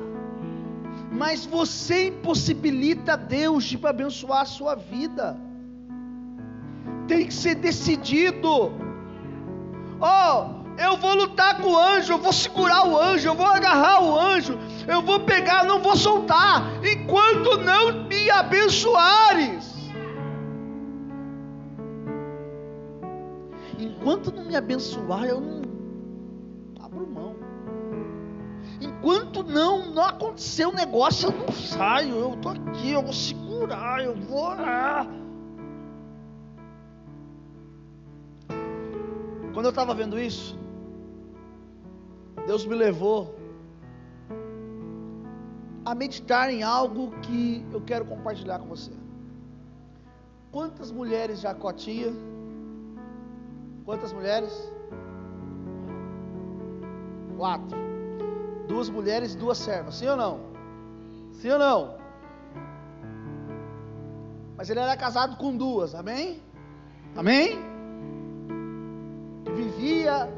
mas 1.11 1.45
você 1.45 2.07
impossibilita 2.07 3.15
Deus 3.15 3.65
de 3.65 3.79
abençoar 3.85 4.41
a 4.41 4.45
sua 4.45 4.75
vida. 4.75 5.37
Tem 7.09 7.25
que 7.25 7.33
ser 7.33 7.55
decidido. 7.55 8.71
Oh, 9.99 10.59
eu 10.77 10.95
vou 10.97 11.15
lutar 11.15 11.59
com 11.59 11.71
o 11.71 11.77
anjo, 11.77 12.13
eu 12.13 12.19
vou 12.19 12.31
segurar 12.31 12.87
o 12.87 12.95
anjo, 12.95 13.27
eu 13.27 13.35
vou 13.35 13.47
agarrar 13.47 14.03
o 14.03 14.17
anjo, 14.17 14.57
eu 14.87 15.01
vou 15.01 15.19
pegar, 15.21 15.65
não 15.65 15.81
vou 15.81 15.95
soltar, 15.97 16.63
enquanto 16.85 17.57
não 17.57 18.07
me 18.07 18.29
abençoares. 18.29 19.75
Enquanto 23.79 24.31
não 24.31 24.45
me 24.45 24.55
abençoar, 24.55 25.25
eu 25.25 25.41
não 25.41 25.61
abro 26.79 27.07
mão. 27.07 27.35
Enquanto 28.79 29.43
não, 29.43 29.91
não 29.91 30.03
aconteceu 30.03 30.69
o 30.69 30.73
negócio, 30.73 31.29
eu 31.29 31.37
não 31.39 31.51
saio, 31.51 32.15
eu 32.15 32.33
estou 32.35 32.51
aqui, 32.51 32.91
eu 32.91 33.01
vou 33.01 33.13
segurar, 33.13 34.03
eu 34.03 34.15
vou 34.15 34.51
orar. 34.51 35.07
Quando 39.53 39.65
eu 39.65 39.69
estava 39.69 39.93
vendo 39.93 40.19
isso, 40.19 40.57
Deus 42.45 42.65
me 42.65 42.75
levou 42.75 43.35
a 45.85 45.95
meditar 45.95 46.49
em 46.51 46.61
algo 46.63 47.11
que 47.21 47.65
eu 47.71 47.81
quero 47.81 48.05
compartilhar 48.05 48.59
com 48.59 48.67
você. 48.67 48.91
Quantas 50.51 50.91
mulheres 50.91 51.41
Jacó 51.41 51.71
tinha? 51.71 52.11
Quantas 53.85 54.13
mulheres? 54.13 54.71
Quatro. 57.37 57.77
Duas 58.67 58.89
mulheres, 58.89 59.35
duas 59.35 59.57
servas. 59.57 59.95
Sim 59.95 60.07
ou 60.07 60.17
não? 60.17 60.39
Sim 61.33 61.51
ou 61.51 61.59
não? 61.59 61.97
Mas 64.57 64.69
ele 64.69 64.79
era 64.79 64.95
casado 64.97 65.37
com 65.37 65.55
duas, 65.55 65.95
amém? 65.95 66.41
Amém? 67.15 67.68
Vivia 69.79 70.29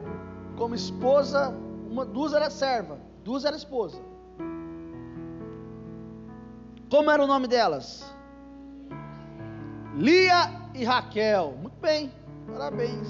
como 0.56 0.76
esposa, 0.76 1.50
uma, 1.90 2.06
duas 2.06 2.32
era 2.32 2.48
serva, 2.52 3.00
duas 3.24 3.44
era 3.44 3.56
esposa. 3.56 4.00
Como 6.88 7.10
era 7.10 7.24
o 7.24 7.26
nome 7.26 7.48
delas? 7.48 8.06
Lia 9.96 10.52
e 10.76 10.84
Raquel. 10.84 11.56
Muito 11.60 11.76
bem, 11.82 12.12
parabéns. 12.52 13.08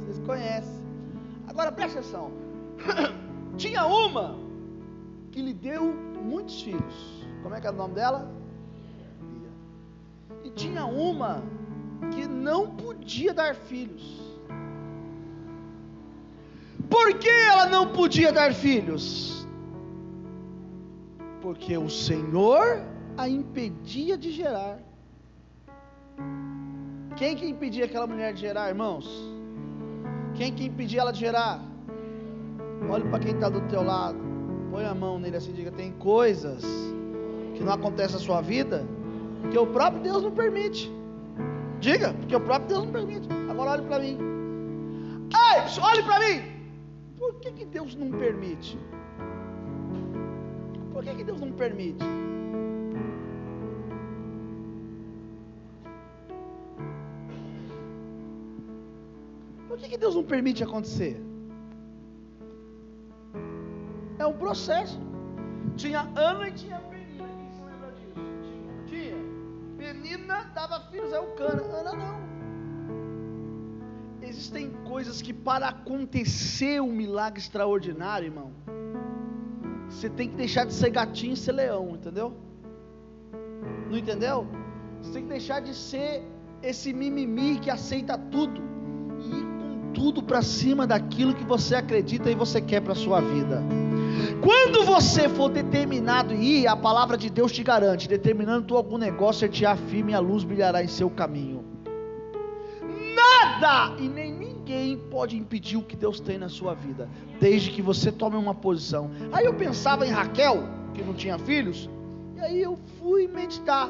Vocês 0.00 0.18
conhecem. 0.26 0.84
Agora 1.48 1.72
preste 1.72 1.98
atenção. 1.98 2.30
Tinha 3.56 3.86
uma 3.86 4.36
que 5.32 5.40
lhe 5.40 5.54
deu 5.54 5.82
muitos 6.22 6.60
filhos. 6.60 7.24
Como 7.42 7.54
é 7.54 7.60
que 7.60 7.66
era 7.66 7.74
o 7.74 7.78
nome 7.78 7.94
dela? 7.94 8.30
Lia. 9.22 9.50
E 10.44 10.50
tinha 10.50 10.84
uma 10.84 11.42
que 12.12 12.26
não 12.26 12.76
podia 12.76 13.32
dar 13.32 13.54
filhos. 13.54 14.33
Por 16.94 17.14
que 17.18 17.28
ela 17.28 17.66
não 17.66 17.88
podia 17.88 18.30
dar 18.30 18.54
filhos? 18.54 19.44
Porque 21.42 21.76
o 21.76 21.90
Senhor 21.90 22.82
a 23.18 23.28
impedia 23.28 24.16
de 24.16 24.30
gerar. 24.30 24.78
Quem 27.16 27.34
que 27.34 27.46
impedia 27.46 27.86
aquela 27.86 28.06
mulher 28.06 28.32
de 28.32 28.42
gerar, 28.42 28.68
irmãos? 28.68 29.08
Quem 30.36 30.52
que 30.52 30.66
impedia 30.66 31.00
ela 31.00 31.12
de 31.12 31.18
gerar? 31.18 31.60
Olhe 32.88 33.04
para 33.08 33.18
quem 33.18 33.32
está 33.32 33.48
do 33.48 33.62
teu 33.62 33.82
lado. 33.82 34.20
Põe 34.70 34.84
a 34.84 34.94
mão 34.94 35.18
nele 35.18 35.36
assim 35.36 35.50
e 35.50 35.54
diga: 35.54 35.72
tem 35.72 35.90
coisas 35.94 36.62
que 37.56 37.64
não 37.64 37.72
acontecem 37.72 38.14
na 38.14 38.22
sua 38.24 38.40
vida 38.40 38.86
que 39.50 39.58
o 39.58 39.66
próprio 39.66 40.00
Deus 40.00 40.22
não 40.22 40.30
permite. 40.30 40.92
Diga, 41.80 42.14
porque 42.14 42.36
o 42.36 42.40
próprio 42.40 42.68
Deus 42.68 42.84
não 42.84 42.92
permite. 42.92 43.28
Agora 43.50 43.72
olhe 43.72 43.82
para 43.82 43.98
mim. 43.98 44.16
Ei, 45.34 45.82
olhe 45.82 46.02
para 46.04 46.20
mim. 46.20 46.53
Por 47.24 47.40
que, 47.40 47.52
que 47.52 47.64
Deus 47.64 47.94
não 47.94 48.10
permite? 48.10 48.78
Por 50.92 51.02
que, 51.02 51.14
que 51.14 51.24
Deus 51.24 51.40
não 51.40 51.52
permite? 51.52 52.04
Por 59.66 59.78
que, 59.78 59.88
que 59.88 59.96
Deus 59.96 60.14
não 60.14 60.22
permite 60.22 60.62
acontecer? 60.62 61.18
É 64.18 64.26
um 64.26 64.34
processo. 64.34 65.00
Tinha 65.76 66.06
Ana 66.14 66.50
e 66.50 66.52
tinha 66.52 66.78
Penina. 66.78 67.26
Quem 67.26 67.50
se 67.52 67.62
lembra 67.64 67.90
disso? 67.92 68.20
Tinha. 68.86 69.16
Penina 69.78 70.52
dava 70.54 70.78
filhos 70.90 71.10
a 71.10 71.16
Eucana. 71.16 71.62
Ana 71.62 71.92
não. 71.94 72.23
Existem 74.44 74.70
coisas 74.84 75.22
que 75.22 75.32
para 75.32 75.68
acontecer 75.68 76.78
um 76.78 76.92
milagre 76.92 77.40
extraordinário, 77.40 78.26
irmão, 78.26 78.52
você 79.88 80.10
tem 80.10 80.28
que 80.28 80.36
deixar 80.36 80.66
de 80.66 80.74
ser 80.74 80.90
gatinho 80.90 81.32
e 81.32 81.36
ser 81.36 81.52
leão, 81.52 81.92
entendeu? 81.94 82.34
Não 83.90 83.96
entendeu? 83.96 84.46
Você 85.00 85.12
tem 85.12 85.22
que 85.22 85.30
deixar 85.30 85.60
de 85.60 85.74
ser 85.74 86.22
esse 86.62 86.92
mimimi 86.92 87.58
que 87.58 87.70
aceita 87.70 88.18
tudo 88.18 88.62
tudo 89.94 90.22
para 90.22 90.42
cima 90.42 90.86
daquilo 90.86 91.34
que 91.34 91.44
você 91.44 91.76
acredita 91.76 92.30
e 92.30 92.34
você 92.34 92.60
quer 92.60 92.82
para 92.82 92.94
sua 92.94 93.22
vida. 93.22 93.62
Quando 94.42 94.84
você 94.84 95.26
for 95.26 95.48
determinado 95.48 96.34
e 96.34 96.64
ir, 96.64 96.66
a 96.66 96.76
palavra 96.76 97.16
de 97.16 97.30
Deus 97.30 97.50
te 97.50 97.62
garante, 97.62 98.06
determinando 98.06 98.66
tu 98.66 98.76
algum 98.76 98.98
negócio, 98.98 99.48
te 99.48 99.64
firme 99.88 100.12
e 100.12 100.14
a 100.14 100.18
luz 100.18 100.44
brilhará 100.44 100.82
em 100.82 100.88
seu 100.88 101.08
caminho. 101.08 101.64
Nada 103.54 103.94
e 103.98 104.08
nem 104.08 104.23
pode 105.14 105.36
impedir 105.36 105.76
o 105.76 105.82
que 105.82 105.94
Deus 105.94 106.18
tem 106.18 106.38
na 106.38 106.48
sua 106.48 106.74
vida, 106.74 107.08
desde 107.38 107.70
que 107.70 107.80
você 107.80 108.10
tome 108.10 108.36
uma 108.36 108.52
posição. 108.52 109.08
Aí 109.30 109.44
eu 109.44 109.54
pensava 109.54 110.04
em 110.04 110.10
Raquel, 110.10 110.64
que 110.92 111.04
não 111.04 111.14
tinha 111.14 111.38
filhos, 111.38 111.88
e 112.36 112.40
aí 112.40 112.60
eu 112.60 112.76
fui 112.98 113.28
meditar. 113.28 113.88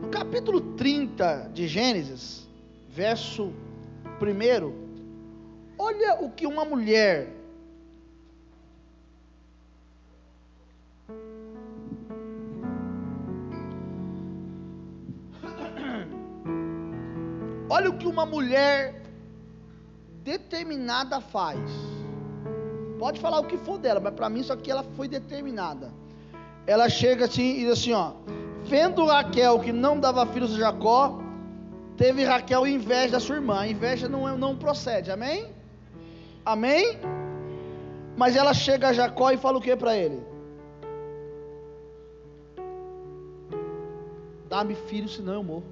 No 0.00 0.08
capítulo 0.08 0.60
30 0.76 1.50
de 1.52 1.66
Gênesis, 1.66 2.48
verso 2.88 3.52
Primeiro, 4.20 4.72
olha 5.76 6.18
o 6.20 6.30
que 6.30 6.46
uma 6.46 6.64
mulher 6.64 7.28
Olha 17.68 17.90
o 17.90 17.98
que 17.98 18.06
uma 18.06 18.24
mulher 18.24 18.99
determinada 20.22 21.20
faz. 21.20 21.60
Pode 22.98 23.20
falar 23.20 23.40
o 23.40 23.44
que 23.44 23.56
for 23.56 23.78
dela, 23.78 24.00
mas 24.00 24.14
para 24.14 24.28
mim 24.28 24.40
isso 24.40 24.52
aqui 24.52 24.70
ela 24.70 24.82
foi 24.96 25.08
determinada. 25.08 25.90
Ela 26.66 26.88
chega 26.88 27.24
assim 27.24 27.56
e 27.56 27.60
diz 27.60 27.72
assim, 27.72 27.92
ó: 27.92 28.12
Vendo 28.64 29.06
Raquel 29.06 29.58
que 29.60 29.72
não 29.72 29.98
dava 29.98 30.26
filhos 30.26 30.54
a 30.54 30.58
Jacó, 30.58 31.18
teve 31.96 32.24
Raquel 32.24 32.66
inveja 32.66 33.12
da 33.12 33.20
sua 33.20 33.36
irmã. 33.36 33.60
A 33.60 33.68
inveja 33.68 34.08
não, 34.08 34.28
é, 34.28 34.36
não 34.36 34.56
procede, 34.56 35.10
amém? 35.10 35.48
Amém? 36.44 36.98
Mas 38.16 38.36
ela 38.36 38.52
chega 38.52 38.88
a 38.88 38.92
Jacó 38.92 39.30
e 39.30 39.38
fala 39.38 39.58
o 39.58 39.60
que 39.60 39.74
para 39.74 39.96
ele? 39.96 40.22
Dá-me 44.48 44.74
filho, 44.74 45.08
senão 45.08 45.34
eu 45.34 45.42
morro. 45.42 45.64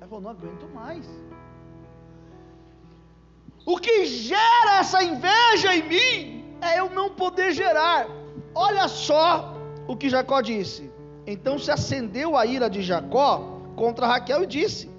Ela 0.00 0.08
falou: 0.08 0.22
Não 0.22 0.30
aguento 0.30 0.66
mais. 0.72 1.06
O 3.64 3.78
que 3.78 4.04
gera 4.06 4.78
essa 4.80 5.02
inveja 5.02 5.76
em 5.76 5.88
mim 5.88 6.44
é 6.60 6.80
eu 6.80 6.90
não 6.90 7.10
poder 7.10 7.52
gerar. 7.52 8.08
Olha 8.54 8.88
só 8.88 9.56
o 9.86 9.96
que 9.96 10.08
Jacó 10.08 10.40
disse. 10.40 10.90
Então 11.26 11.58
se 11.58 11.70
acendeu 11.70 12.36
a 12.36 12.44
ira 12.44 12.68
de 12.68 12.82
Jacó 12.82 13.60
contra 13.76 14.06
Raquel 14.06 14.42
e 14.42 14.46
disse: 14.46 14.90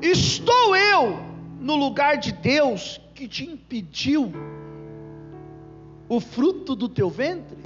Estou 0.00 0.74
eu 0.74 1.18
no 1.60 1.76
lugar 1.76 2.16
de 2.16 2.32
Deus 2.32 3.00
que 3.14 3.28
te 3.28 3.44
impediu 3.44 4.32
o 6.08 6.20
fruto 6.20 6.74
do 6.74 6.88
teu 6.88 7.10
ventre? 7.10 7.58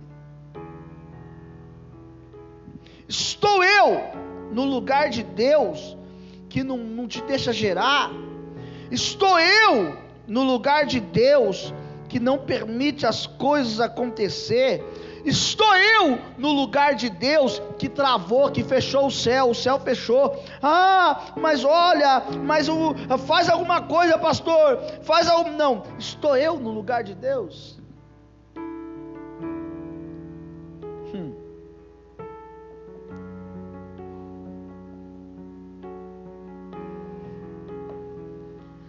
Estou 3.09 3.63
eu 3.63 4.01
no 4.53 4.65
lugar 4.65 5.09
de 5.09 5.23
Deus 5.23 5.97
que 6.49 6.63
não, 6.63 6.77
não 6.77 7.07
te 7.07 7.23
deixa 7.23 7.53
gerar? 7.53 8.11
Estou 8.91 9.39
eu 9.39 9.97
no 10.27 10.43
lugar 10.43 10.87
de 10.87 11.01
Deus 11.01 11.73
que 12.09 12.19
não 12.19 12.39
permite 12.39 13.07
as 13.07 13.27
coisas 13.27 13.81
acontecer? 13.81 14.83
Estou 15.25 15.75
eu 15.77 16.19
no 16.39 16.53
lugar 16.53 16.95
de 16.95 17.11
Deus 17.11 17.61
que 17.79 17.89
travou, 17.89 18.51
que 18.51 18.65
fechou 18.65 19.07
o 19.07 19.11
céu, 19.11 19.51
o 19.51 19.55
céu 19.55 19.79
fechou. 19.79 20.43
Ah, 20.63 21.33
mas 21.37 21.65
olha, 21.65 22.23
mas 22.45 22.69
o, 22.69 22.95
faz 23.27 23.49
alguma 23.49 23.83
coisa, 23.83 24.17
pastor. 24.17 24.81
Faz 25.03 25.29
algo. 25.29 25.51
Não, 25.51 25.83
estou 25.99 26.37
eu 26.37 26.59
no 26.59 26.71
lugar 26.71 27.03
de 27.03 27.15
Deus. 27.15 27.78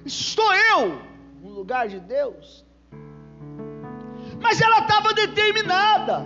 Estou 0.09 0.51
eu 0.71 1.01
no 1.43 1.49
lugar 1.59 1.87
de 1.87 1.99
Deus. 1.99 2.65
Mas 4.41 4.59
ela 4.59 4.79
estava 4.79 5.13
determinada. 5.13 6.25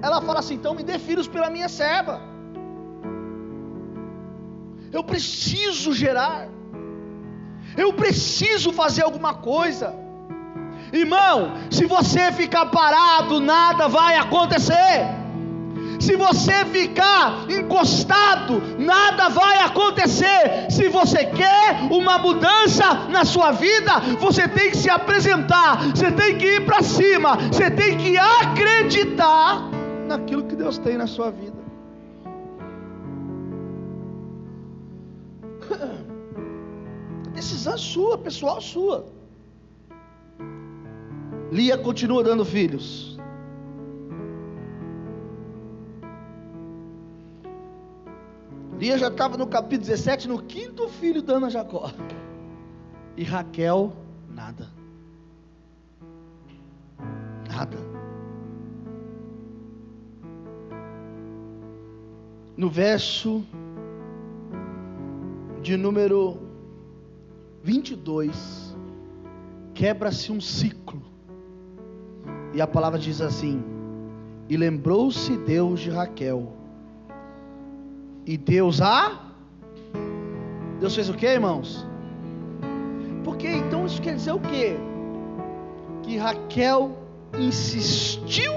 Ela 0.00 0.20
fala 0.22 0.38
assim: 0.38 0.54
então 0.54 0.72
me 0.72 0.84
dê 0.84 0.96
filhos 0.98 1.26
pela 1.26 1.50
minha 1.50 1.68
serva. 1.68 2.20
Eu 4.92 5.02
preciso 5.02 5.92
gerar. 5.92 6.48
Eu 7.76 7.92
preciso 7.92 8.72
fazer 8.72 9.02
alguma 9.02 9.34
coisa. 9.34 9.92
Irmão, 10.92 11.54
se 11.70 11.84
você 11.86 12.30
ficar 12.30 12.66
parado, 12.66 13.40
nada 13.40 13.88
vai 13.88 14.14
acontecer. 14.16 15.25
Se 15.98 16.16
você 16.16 16.64
ficar 16.66 17.46
encostado, 17.50 18.62
nada 18.78 19.28
vai 19.28 19.58
acontecer. 19.60 20.70
Se 20.70 20.88
você 20.88 21.24
quer 21.26 21.88
uma 21.90 22.18
mudança 22.18 23.08
na 23.08 23.24
sua 23.24 23.52
vida, 23.52 24.00
você 24.18 24.46
tem 24.48 24.70
que 24.70 24.76
se 24.76 24.90
apresentar, 24.90 25.90
você 25.90 26.10
tem 26.10 26.36
que 26.38 26.56
ir 26.56 26.64
para 26.64 26.82
cima, 26.82 27.36
você 27.36 27.70
tem 27.70 27.96
que 27.96 28.16
acreditar 28.16 29.70
naquilo 30.06 30.44
que 30.44 30.56
Deus 30.56 30.78
tem 30.78 30.96
na 30.96 31.06
sua 31.06 31.30
vida. 31.30 31.56
Decisão 37.34 37.76
sua, 37.76 38.18
pessoal 38.18 38.60
sua. 38.60 39.06
Lia 41.50 41.78
continua 41.78 42.22
dando 42.24 42.44
filhos. 42.44 43.15
Lia 48.78 48.98
já 48.98 49.08
estava 49.08 49.38
no 49.38 49.46
capítulo 49.46 49.88
17, 49.88 50.28
no 50.28 50.42
quinto 50.42 50.88
filho 50.88 51.22
dando 51.22 51.46
a 51.46 51.50
Jacó. 51.50 51.90
E 53.16 53.24
Raquel, 53.24 53.92
nada. 54.28 54.68
Nada. 57.48 57.78
No 62.54 62.68
verso 62.68 63.42
de 65.62 65.76
número 65.76 66.38
22, 67.62 68.76
quebra-se 69.72 70.30
um 70.30 70.40
ciclo. 70.40 71.02
E 72.52 72.60
a 72.60 72.66
palavra 72.66 72.98
diz 72.98 73.22
assim: 73.22 73.62
E 74.50 74.56
lembrou-se 74.56 75.34
Deus 75.38 75.80
de 75.80 75.90
Raquel. 75.90 76.52
E 78.26 78.36
Deus 78.36 78.80
a. 78.80 79.20
Deus 80.80 80.94
fez 80.94 81.08
o 81.08 81.14
que, 81.14 81.26
irmãos? 81.26 81.86
Porque 83.24 83.48
então 83.48 83.86
isso 83.86 84.02
quer 84.02 84.16
dizer 84.16 84.32
o 84.32 84.40
quê? 84.40 84.76
Que 86.02 86.16
Raquel 86.16 86.98
insistiu 87.38 88.52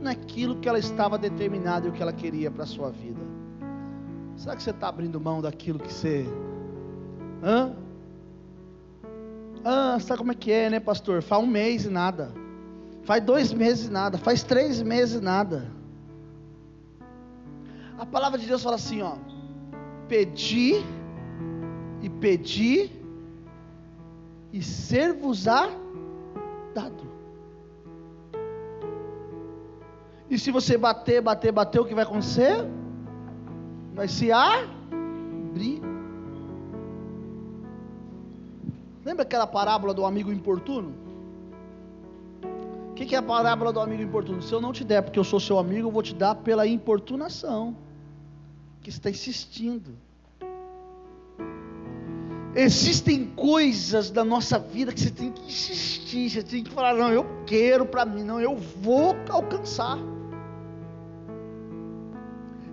naquilo 0.00 0.56
que 0.56 0.68
ela 0.68 0.78
estava 0.78 1.16
determinada 1.16 1.86
e 1.86 1.90
o 1.90 1.92
que 1.92 2.02
ela 2.02 2.12
queria 2.12 2.50
para 2.50 2.64
a 2.64 2.66
sua 2.66 2.90
vida. 2.90 3.20
Será 4.36 4.56
que 4.56 4.62
você 4.62 4.70
está 4.70 4.88
abrindo 4.88 5.20
mão 5.20 5.40
daquilo 5.40 5.78
que 5.78 5.92
você. 5.92 6.26
Hã? 7.42 7.72
Ah, 9.64 9.98
sabe 10.00 10.18
como 10.18 10.32
é 10.32 10.34
que 10.34 10.50
é, 10.50 10.68
né, 10.68 10.80
pastor? 10.80 11.22
Faz 11.22 11.42
um 11.42 11.46
mês 11.46 11.84
e 11.84 11.88
nada. 11.88 12.32
Faz 13.04 13.22
dois 13.22 13.52
meses 13.52 13.86
e 13.86 13.90
nada. 13.90 14.18
Faz 14.18 14.42
três 14.42 14.82
meses 14.82 15.20
e 15.20 15.24
nada. 15.24 15.70
A 17.98 18.06
palavra 18.06 18.38
de 18.38 18.46
Deus 18.46 18.62
fala 18.62 18.76
assim, 18.76 19.02
ó. 19.02 19.16
Pedi 20.08 20.74
e 22.00 22.08
pedi 22.08 22.90
e 24.52 24.62
ser-vos-á 24.62 25.68
dado. 26.74 27.12
E 30.28 30.38
se 30.38 30.50
você 30.50 30.78
bater, 30.78 31.20
bater, 31.20 31.52
bater, 31.52 31.80
o 31.80 31.84
que 31.84 31.94
vai 31.94 32.04
acontecer? 32.04 32.56
Vai 33.94 34.08
se 34.08 34.32
abrir. 34.32 35.80
Lembra 39.04 39.24
aquela 39.24 39.46
parábola 39.46 39.92
do 39.92 40.06
amigo 40.06 40.32
importuno? 40.32 41.11
O 42.92 42.94
que, 42.94 43.06
que 43.06 43.14
é 43.14 43.18
a 43.18 43.22
parábola 43.22 43.72
do 43.72 43.80
amigo 43.80 44.02
importuno? 44.02 44.42
Se 44.42 44.52
eu 44.52 44.60
não 44.60 44.70
te 44.70 44.84
der 44.84 45.00
porque 45.00 45.18
eu 45.18 45.24
sou 45.24 45.40
seu 45.40 45.58
amigo, 45.58 45.88
eu 45.88 45.90
vou 45.90 46.02
te 46.02 46.14
dar 46.14 46.34
pela 46.34 46.66
importunação. 46.66 47.74
Que 48.82 48.90
está 48.90 49.08
insistindo. 49.08 49.96
Existem 52.54 53.24
coisas 53.34 54.10
da 54.10 54.22
nossa 54.22 54.58
vida 54.58 54.92
que 54.92 55.00
você 55.00 55.10
tem 55.10 55.32
que 55.32 55.42
insistir, 55.46 56.28
você 56.28 56.42
tem 56.42 56.62
que 56.62 56.70
falar, 56.70 56.92
não, 56.94 57.10
eu 57.10 57.24
quero 57.46 57.86
para 57.86 58.04
mim, 58.04 58.22
não, 58.22 58.38
eu 58.38 58.56
vou 58.56 59.16
alcançar. 59.30 59.98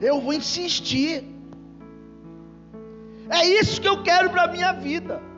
Eu 0.02 0.20
vou 0.20 0.34
insistir. 0.34 1.24
É 3.30 3.46
isso 3.48 3.80
que 3.80 3.88
eu 3.88 4.04
quero 4.04 4.30
para 4.30 4.52
minha 4.52 4.74
vida. 4.74 5.29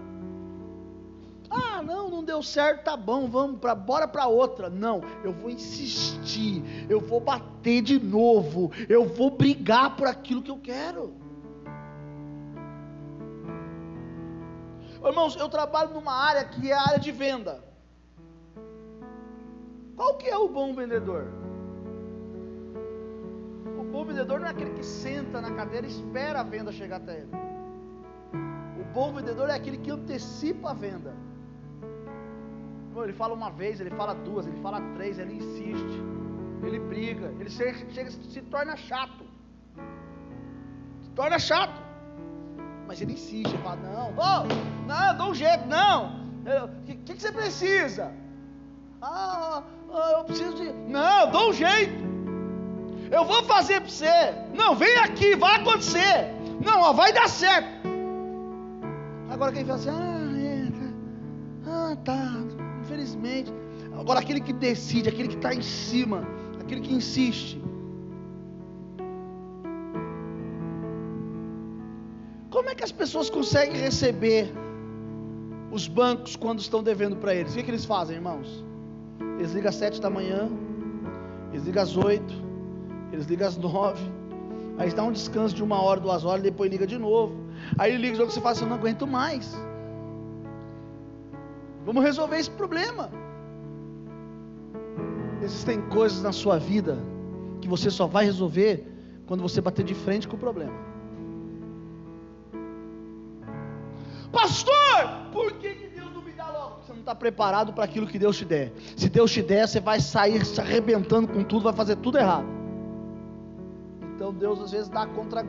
Ah, 1.81 1.83
não, 1.83 2.11
não 2.11 2.23
deu 2.23 2.43
certo, 2.43 2.83
tá 2.83 2.95
bom, 2.95 3.27
vamos 3.27 3.59
para 3.59 3.73
bora 3.73 4.07
para 4.07 4.27
outra. 4.27 4.69
Não, 4.69 5.01
eu 5.23 5.33
vou 5.33 5.49
insistir, 5.49 6.63
eu 6.87 6.99
vou 6.99 7.19
bater 7.19 7.81
de 7.81 7.99
novo, 7.99 8.71
eu 8.87 9.03
vou 9.05 9.31
brigar 9.31 9.95
por 9.95 10.05
aquilo 10.05 10.43
que 10.43 10.51
eu 10.51 10.59
quero. 10.59 11.15
Irmãos, 15.03 15.35
eu 15.35 15.49
trabalho 15.49 15.91
numa 15.95 16.13
área 16.13 16.45
que 16.45 16.71
é 16.71 16.75
a 16.75 16.81
área 16.81 16.99
de 16.99 17.11
venda. 17.11 17.63
Qual 19.95 20.17
que 20.17 20.29
é 20.29 20.37
o 20.37 20.47
bom 20.47 20.75
vendedor? 20.75 21.31
O 23.79 23.83
bom 23.85 24.05
vendedor 24.05 24.39
não 24.39 24.45
é 24.45 24.51
aquele 24.51 24.75
que 24.75 24.85
senta 24.85 25.41
na 25.41 25.49
cadeira 25.55 25.87
e 25.87 25.89
espera 25.89 26.41
a 26.41 26.43
venda 26.43 26.71
chegar 26.71 26.97
até 26.97 27.21
ele. 27.21 27.31
O 28.79 28.83
bom 28.93 29.11
vendedor 29.11 29.49
é 29.49 29.55
aquele 29.55 29.79
que 29.79 29.89
antecipa 29.89 30.69
a 30.69 30.73
venda. 30.75 31.30
Ele 32.95 33.13
fala 33.13 33.33
uma 33.33 33.49
vez, 33.49 33.79
ele 33.79 33.89
fala 33.91 34.13
duas, 34.13 34.45
ele 34.45 34.59
fala 34.61 34.81
três, 34.95 35.17
ele 35.17 35.35
insiste, 35.35 36.01
ele 36.61 36.79
briga, 36.79 37.33
ele 37.39 37.49
chega 37.49 38.11
se 38.11 38.41
torna 38.41 38.75
chato. 38.75 39.23
Se 41.01 41.09
torna 41.11 41.39
chato. 41.39 41.81
Mas 42.87 43.01
ele 43.01 43.13
insiste, 43.13 43.53
ele 43.53 43.63
fala, 43.63 43.77
não, 43.77 44.13
oh, 44.17 44.87
não, 44.87 45.17
dá 45.17 45.25
um 45.25 45.33
jeito, 45.33 45.65
não. 45.67 46.21
O 46.41 46.85
que, 46.85 46.95
que, 46.95 47.21
você 47.21 47.31
precisa? 47.31 48.11
Ah, 49.01 49.63
ah, 49.93 50.11
eu 50.17 50.23
preciso 50.25 50.55
de. 50.55 50.71
Não, 50.71 51.31
dá 51.31 51.47
um 51.47 51.53
jeito. 51.53 52.03
Eu 53.11 53.25
vou 53.25 53.43
fazer 53.43 53.81
para 53.81 53.89
você. 53.89 54.33
Não, 54.53 54.75
vem 54.75 54.97
aqui, 54.97 55.35
vai 55.35 55.61
acontecer. 55.61 56.33
Não, 56.63 56.81
ó, 56.81 56.93
vai 56.93 57.13
dar 57.13 57.29
certo. 57.29 57.69
Agora 59.29 59.51
quem 59.51 59.65
fala 59.65 59.79
assim, 59.79 59.89
ah, 59.89 60.31
é, 60.37 60.71
tá. 61.63 61.71
ah, 61.71 61.95
tá 62.03 62.40
infelizmente. 63.11 63.51
Agora, 63.97 64.19
aquele 64.19 64.39
que 64.39 64.53
decide, 64.53 65.09
aquele 65.09 65.27
que 65.27 65.35
está 65.35 65.53
em 65.53 65.61
cima, 65.61 66.27
aquele 66.59 66.81
que 66.81 66.93
insiste. 66.93 67.61
Como 72.49 72.69
é 72.69 72.75
que 72.75 72.83
as 72.83 72.91
pessoas 72.91 73.29
conseguem 73.29 73.79
receber 73.79 74.51
os 75.71 75.87
bancos 75.87 76.35
quando 76.35 76.59
estão 76.59 76.83
devendo 76.83 77.15
para 77.17 77.33
eles? 77.33 77.53
O 77.53 77.55
que, 77.55 77.63
que 77.63 77.71
eles 77.71 77.85
fazem, 77.85 78.15
irmãos? 78.15 78.63
Eles 79.37 79.53
ligam 79.53 79.69
às 79.69 79.75
sete 79.75 79.99
da 80.01 80.09
manhã, 80.09 80.49
eles 81.51 81.65
ligam 81.65 81.83
às 81.83 81.95
oito, 81.97 82.33
eles 83.11 83.25
ligam 83.25 83.47
às 83.47 83.57
nove, 83.57 84.03
aí 84.77 84.91
dá 84.91 85.03
um 85.03 85.11
descanso 85.11 85.55
de 85.55 85.63
uma 85.63 85.81
hora, 85.81 85.99
duas 85.99 86.23
horas, 86.23 86.43
depois 86.43 86.69
liga 86.69 86.85
de 86.85 86.97
novo. 86.97 87.35
Aí 87.77 87.95
liga 87.97 88.15
jogo 88.15 88.31
você 88.31 88.41
fala 88.41 88.53
assim, 88.53 88.63
eu 88.63 88.69
não 88.69 88.77
aguento 88.77 89.07
mais. 89.07 89.55
Vamos 91.85 92.03
resolver 92.03 92.37
esse 92.37 92.51
problema. 92.51 93.09
Existem 95.41 95.81
coisas 95.89 96.21
na 96.21 96.31
sua 96.31 96.59
vida 96.59 96.97
que 97.59 97.67
você 97.67 97.89
só 97.89 98.05
vai 98.05 98.25
resolver 98.25 98.87
quando 99.25 99.41
você 99.41 99.61
bater 99.61 99.83
de 99.83 99.95
frente 99.95 100.27
com 100.27 100.35
o 100.35 100.39
problema. 100.39 100.73
Pastor, 104.31 104.71
por 105.31 105.53
que, 105.53 105.73
Deus 105.93 106.13
não 106.13 106.21
me 106.21 106.31
dá 106.31 106.49
logo? 106.49 106.81
Você 106.81 106.93
não 106.93 106.99
está 106.99 107.15
preparado 107.15 107.73
para 107.73 107.83
aquilo 107.83 108.07
que 108.07 108.17
Deus 108.19 108.37
te 108.37 108.45
der. 108.45 108.71
Se 108.95 109.09
Deus 109.09 109.31
te 109.31 109.41
der, 109.41 109.67
você 109.67 109.79
vai 109.79 109.99
sair 109.99 110.45
se 110.45 110.59
arrebentando 110.61 111.27
com 111.27 111.43
tudo, 111.43 111.63
vai 111.63 111.73
fazer 111.73 111.97
tudo 111.97 112.17
errado. 112.17 112.47
Então 114.15 114.33
Deus 114.33 114.61
às 114.61 114.71
vezes 114.71 114.87
dá 114.87 115.05
contra 115.07 115.41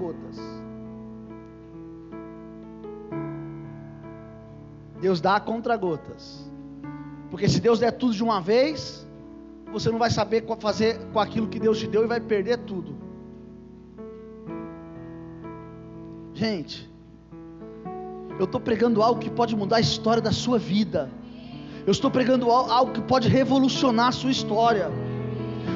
Deus 5.02 5.20
dá 5.20 5.40
contra 5.40 5.76
gotas. 5.76 6.48
Porque 7.28 7.48
se 7.48 7.60
Deus 7.60 7.80
der 7.80 7.90
tudo 7.90 8.14
de 8.14 8.22
uma 8.22 8.40
vez, 8.40 9.04
você 9.72 9.90
não 9.90 9.98
vai 9.98 10.10
saber 10.10 10.46
fazer 10.60 10.96
com 11.12 11.18
aquilo 11.18 11.48
que 11.48 11.58
Deus 11.58 11.80
te 11.80 11.88
deu 11.88 12.04
e 12.04 12.06
vai 12.06 12.20
perder 12.20 12.58
tudo. 12.58 12.96
Gente, 16.32 16.88
eu 18.38 18.44
estou 18.44 18.60
pregando 18.60 19.02
algo 19.02 19.18
que 19.18 19.28
pode 19.28 19.56
mudar 19.56 19.76
a 19.78 19.80
história 19.80 20.22
da 20.22 20.30
sua 20.30 20.56
vida. 20.56 21.10
Eu 21.84 21.90
estou 21.90 22.08
pregando 22.08 22.48
algo 22.48 22.92
que 22.92 23.02
pode 23.02 23.28
revolucionar 23.28 24.08
a 24.08 24.12
sua 24.12 24.30
história. 24.30 24.88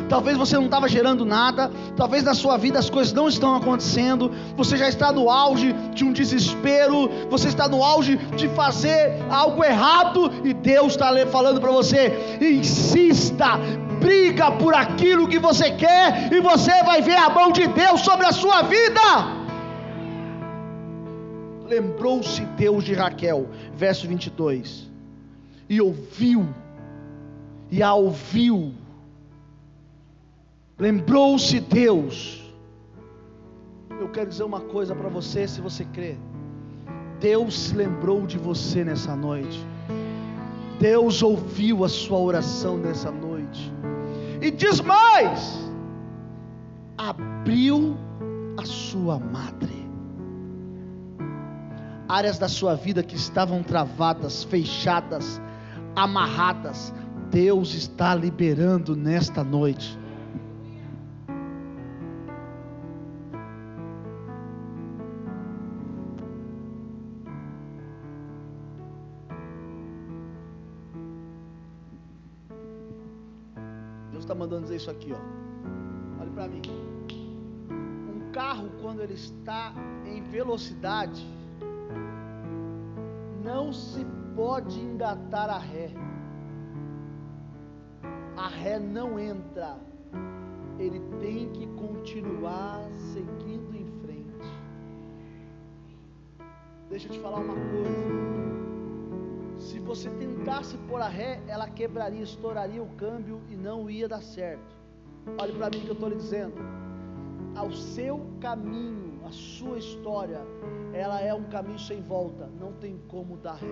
Talvez 0.08 0.36
você 0.36 0.56
não 0.56 0.66
estava 0.66 0.88
gerando 0.88 1.24
nada, 1.24 1.70
talvez 1.96 2.22
na 2.22 2.34
sua 2.34 2.56
vida 2.56 2.78
as 2.78 2.88
coisas 2.88 3.12
não 3.12 3.28
estão 3.28 3.56
acontecendo, 3.56 4.30
você 4.56 4.76
já 4.76 4.88
está 4.88 5.10
no 5.10 5.28
auge 5.28 5.72
de 5.94 6.04
um 6.04 6.12
desespero, 6.12 7.10
você 7.28 7.48
está 7.48 7.68
no 7.68 7.82
auge 7.82 8.16
de 8.36 8.48
fazer 8.48 9.24
algo 9.28 9.64
errado 9.64 10.30
e 10.44 10.54
Deus 10.54 10.92
está 10.92 11.12
falando 11.26 11.60
para 11.60 11.72
você: 11.72 12.38
insista, 12.40 13.58
briga 14.00 14.52
por 14.52 14.74
aquilo 14.74 15.28
que 15.28 15.38
você 15.38 15.72
quer 15.72 16.32
e 16.32 16.40
você 16.40 16.82
vai 16.84 17.02
ver 17.02 17.16
a 17.16 17.30
mão 17.30 17.50
de 17.50 17.66
Deus 17.66 18.00
sobre 18.02 18.26
a 18.26 18.32
sua 18.32 18.62
vida. 18.62 19.36
lembrou-se 21.66 22.42
Deus 22.56 22.84
de 22.84 22.94
Raquel, 22.94 23.48
verso 23.74 24.06
22, 24.06 24.88
e 25.68 25.80
ouviu, 25.80 26.48
e 27.70 27.82
a 27.82 27.92
ouviu, 27.92 28.72
lembrou-se 30.78 31.60
Deus. 31.60 32.42
Eu 34.00 34.08
quero 34.10 34.28
dizer 34.28 34.44
uma 34.44 34.60
coisa 34.60 34.94
para 34.94 35.08
você, 35.08 35.48
se 35.48 35.60
você 35.60 35.84
crê. 35.84 36.16
Deus 37.20 37.58
se 37.58 37.74
lembrou 37.74 38.26
de 38.26 38.36
você 38.36 38.84
nessa 38.84 39.16
noite. 39.16 39.64
Deus 40.78 41.22
ouviu 41.22 41.84
a 41.84 41.88
sua 41.88 42.18
oração 42.18 42.76
nessa 42.76 43.10
noite. 43.10 43.72
E 44.42 44.50
diz 44.50 44.80
mais: 44.80 45.58
abriu 46.98 47.96
a 48.58 48.64
sua 48.64 49.18
madre. 49.18 49.86
Áreas 52.08 52.38
da 52.38 52.48
sua 52.48 52.74
vida 52.74 53.02
que 53.02 53.16
estavam 53.16 53.62
travadas, 53.62 54.44
fechadas, 54.44 55.40
amarradas, 55.96 56.92
Deus 57.30 57.74
está 57.74 58.14
liberando 58.14 58.94
nesta 58.94 59.42
noite. 59.42 59.98
Dizer 74.76 74.82
isso 74.82 74.90
aqui, 74.90 75.12
ó. 75.12 76.20
Olhe 76.20 76.30
para 76.30 76.48
mim. 76.48 76.62
Um 77.70 78.30
carro 78.32 78.70
quando 78.80 79.00
ele 79.00 79.14
está 79.14 79.72
em 80.04 80.22
velocidade 80.22 81.26
não 83.42 83.72
se 83.72 84.04
pode 84.34 84.78
engatar 84.78 85.48
a 85.48 85.58
ré. 85.58 85.90
A 88.36 88.48
ré 88.48 88.78
não 88.78 89.18
entra. 89.18 89.78
Ele 90.78 91.00
tem 91.20 91.48
que 91.52 91.66
continuar 91.68 92.82
seguindo 93.14 93.74
em 93.74 93.86
frente. 94.02 94.50
Deixa 96.90 97.08
eu 97.08 97.12
te 97.12 97.20
falar 97.20 97.38
uma 97.38 97.54
coisa 97.54 98.55
se 99.66 99.80
você 99.80 100.08
tentasse 100.10 100.76
pôr 100.88 101.00
a 101.00 101.08
ré, 101.08 101.42
ela 101.48 101.68
quebraria, 101.68 102.22
estouraria 102.22 102.82
o 102.82 102.88
câmbio 102.90 103.40
e 103.50 103.56
não 103.56 103.90
ia 103.90 104.08
dar 104.08 104.22
certo. 104.22 104.76
Olhe 105.40 105.52
para 105.52 105.70
mim 105.70 105.80
que 105.80 105.88
eu 105.88 105.94
estou 105.94 106.08
lhe 106.08 106.14
dizendo. 106.14 106.54
Ao 107.56 107.72
seu 107.72 108.24
caminho, 108.40 109.20
a 109.26 109.30
sua 109.32 109.78
história, 109.78 110.40
ela 110.92 111.20
é 111.20 111.34
um 111.34 111.44
caminho 111.44 111.80
sem 111.80 112.00
volta. 112.00 112.48
Não 112.60 112.72
tem 112.74 112.96
como 113.08 113.36
dar 113.38 113.54
ré. 113.54 113.66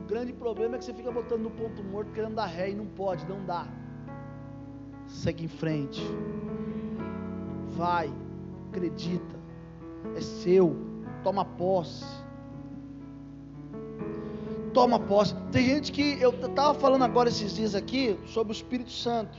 O 0.00 0.04
grande 0.06 0.32
problema 0.32 0.76
é 0.76 0.78
que 0.78 0.86
você 0.86 0.94
fica 0.94 1.12
botando 1.12 1.42
no 1.42 1.50
ponto 1.50 1.84
morto 1.84 2.10
querendo 2.12 2.34
dar 2.34 2.46
ré 2.46 2.70
e 2.70 2.74
não 2.74 2.86
pode, 2.86 3.26
não 3.28 3.44
dá. 3.44 3.66
Segue 5.06 5.44
em 5.44 5.48
frente. 5.48 6.02
Vai, 7.76 8.10
acredita. 8.70 9.36
É 10.16 10.20
seu. 10.20 10.74
Toma 11.22 11.44
posse 11.44 12.21
toma 14.72 14.98
posse. 14.98 15.34
Tem 15.50 15.64
gente 15.66 15.92
que 15.92 16.18
eu 16.20 16.30
estava 16.30 16.78
falando 16.78 17.02
agora 17.02 17.28
esses 17.28 17.54
dias 17.54 17.74
aqui 17.74 18.18
sobre 18.26 18.52
o 18.52 18.56
Espírito 18.56 18.90
Santo. 18.90 19.38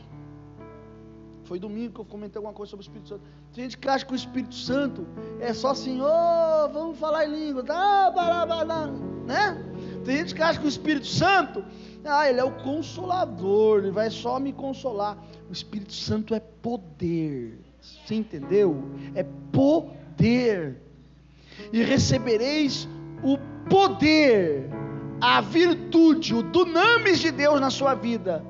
Foi 1.44 1.60
domingo 1.60 1.94
que 1.94 2.00
eu 2.00 2.06
comentei 2.06 2.40
alguma 2.40 2.54
coisa 2.54 2.70
sobre 2.72 2.86
o 2.86 2.88
Espírito 2.88 3.10
Santo. 3.10 3.22
Tem 3.54 3.66
gente 3.66 3.78
que 3.78 3.88
acha 3.88 4.06
que 4.06 4.14
o 4.14 4.16
Espírito 4.16 4.56
Santo 4.56 5.06
é 5.40 5.54
só 5.54 5.72
assim, 5.72 6.00
oh, 6.02 6.70
vamos 6.72 6.98
falar 6.98 7.26
em 7.26 7.48
língua, 7.48 7.64
né? 9.26 9.64
Tem 10.06 10.18
gente 10.18 10.34
que 10.34 10.42
acha 10.42 10.60
que 10.60 10.66
o 10.66 10.70
Espírito 10.70 11.06
Santo, 11.06 11.64
ah, 12.06 12.30
ele 12.30 12.40
é 12.40 12.44
o 12.44 12.52
consolador, 12.64 13.80
ele 13.80 13.92
vai 13.92 14.10
só 14.10 14.40
me 14.40 14.54
consolar. 14.54 15.18
O 15.50 15.54
Espírito 15.54 15.94
Santo 15.94 16.34
é 16.34 16.40
poder. 16.40 17.60
Você 17.82 18.16
entendeu? 18.16 18.82
É 19.14 19.24
poder. 19.52 20.82
E 21.72 21.84
recebereis 21.84 22.88
o 23.22 23.38
poder 23.70 24.70
a 25.24 25.40
virtude, 25.40 26.36
o 26.36 26.44
dunamis 26.44 27.20
de 27.20 27.32
Deus 27.32 27.62
na 27.62 27.70
sua 27.70 27.96
vida, 27.96 28.44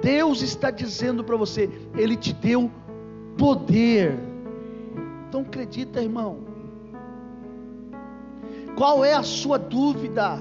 Deus 0.00 0.40
está 0.40 0.70
dizendo 0.70 1.24
para 1.24 1.36
você, 1.36 1.68
Ele 1.96 2.16
te 2.16 2.32
deu 2.32 2.70
poder. 3.36 4.16
Então 5.26 5.40
acredita, 5.40 6.00
irmão. 6.00 6.44
Qual 8.76 9.04
é 9.04 9.14
a 9.14 9.24
sua 9.24 9.58
dúvida? 9.58 10.38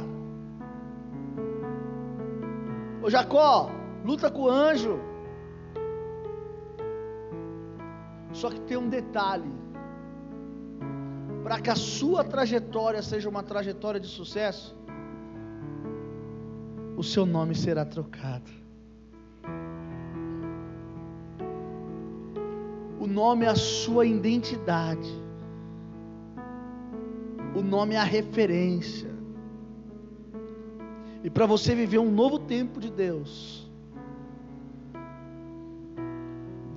Ô 3.01 3.09
Jacó, 3.09 3.71
luta 4.05 4.29
com 4.29 4.43
o 4.43 4.49
anjo. 4.51 4.99
Só 8.33 8.51
que 8.51 8.59
tem 8.61 8.77
um 8.77 8.87
detalhe 8.87 9.51
para 11.45 11.59
que 11.59 11.69
a 11.69 11.75
sua 11.75 12.23
trajetória 12.23 13.03
seja 13.03 13.29
uma 13.29 13.43
trajetória 13.43 13.99
de 13.99 14.07
sucesso, 14.07 14.75
o 16.97 17.03
seu 17.03 17.23
nome 17.23 17.53
será 17.53 17.85
trocado. 17.85 18.49
O 22.99 23.05
nome 23.05 23.45
é 23.45 23.49
a 23.49 23.55
sua 23.55 24.07
identidade. 24.07 25.07
O 27.55 27.61
nome 27.61 27.93
é 27.93 27.99
a 27.99 28.03
referência. 28.03 29.13
E 31.23 31.29
para 31.29 31.45
você 31.45 31.75
viver 31.75 31.99
um 31.99 32.09
novo 32.09 32.39
tempo 32.39 32.79
de 32.79 32.89
Deus, 32.89 33.69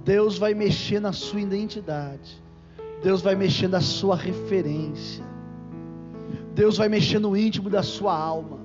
Deus 0.05 0.37
vai 0.37 0.53
mexer 0.53 1.01
na 1.01 1.15
sua 1.15 1.41
identidade. 1.41 2.48
Deus 3.03 3.23
vai 3.23 3.35
mexer 3.35 3.69
na 3.69 3.81
sua 3.81 4.17
referência. 4.17 5.25
Deus 6.55 6.77
vai 6.77 6.89
mexer 6.89 7.19
no 7.19 7.37
íntimo 7.37 7.71
da 7.71 7.83
sua 7.83 8.17
alma. 8.17 8.59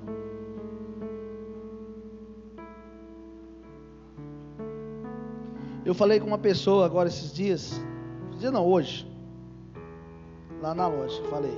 Eu 5.84 5.94
falei 5.94 6.18
com 6.18 6.26
uma 6.26 6.38
pessoa 6.38 6.86
agora 6.86 7.08
esses 7.08 7.32
dias, 7.32 7.80
dia 8.38 8.50
não, 8.50 8.66
hoje, 8.66 9.06
lá 10.60 10.74
na 10.74 10.86
loja, 10.86 11.22
falei. 11.24 11.56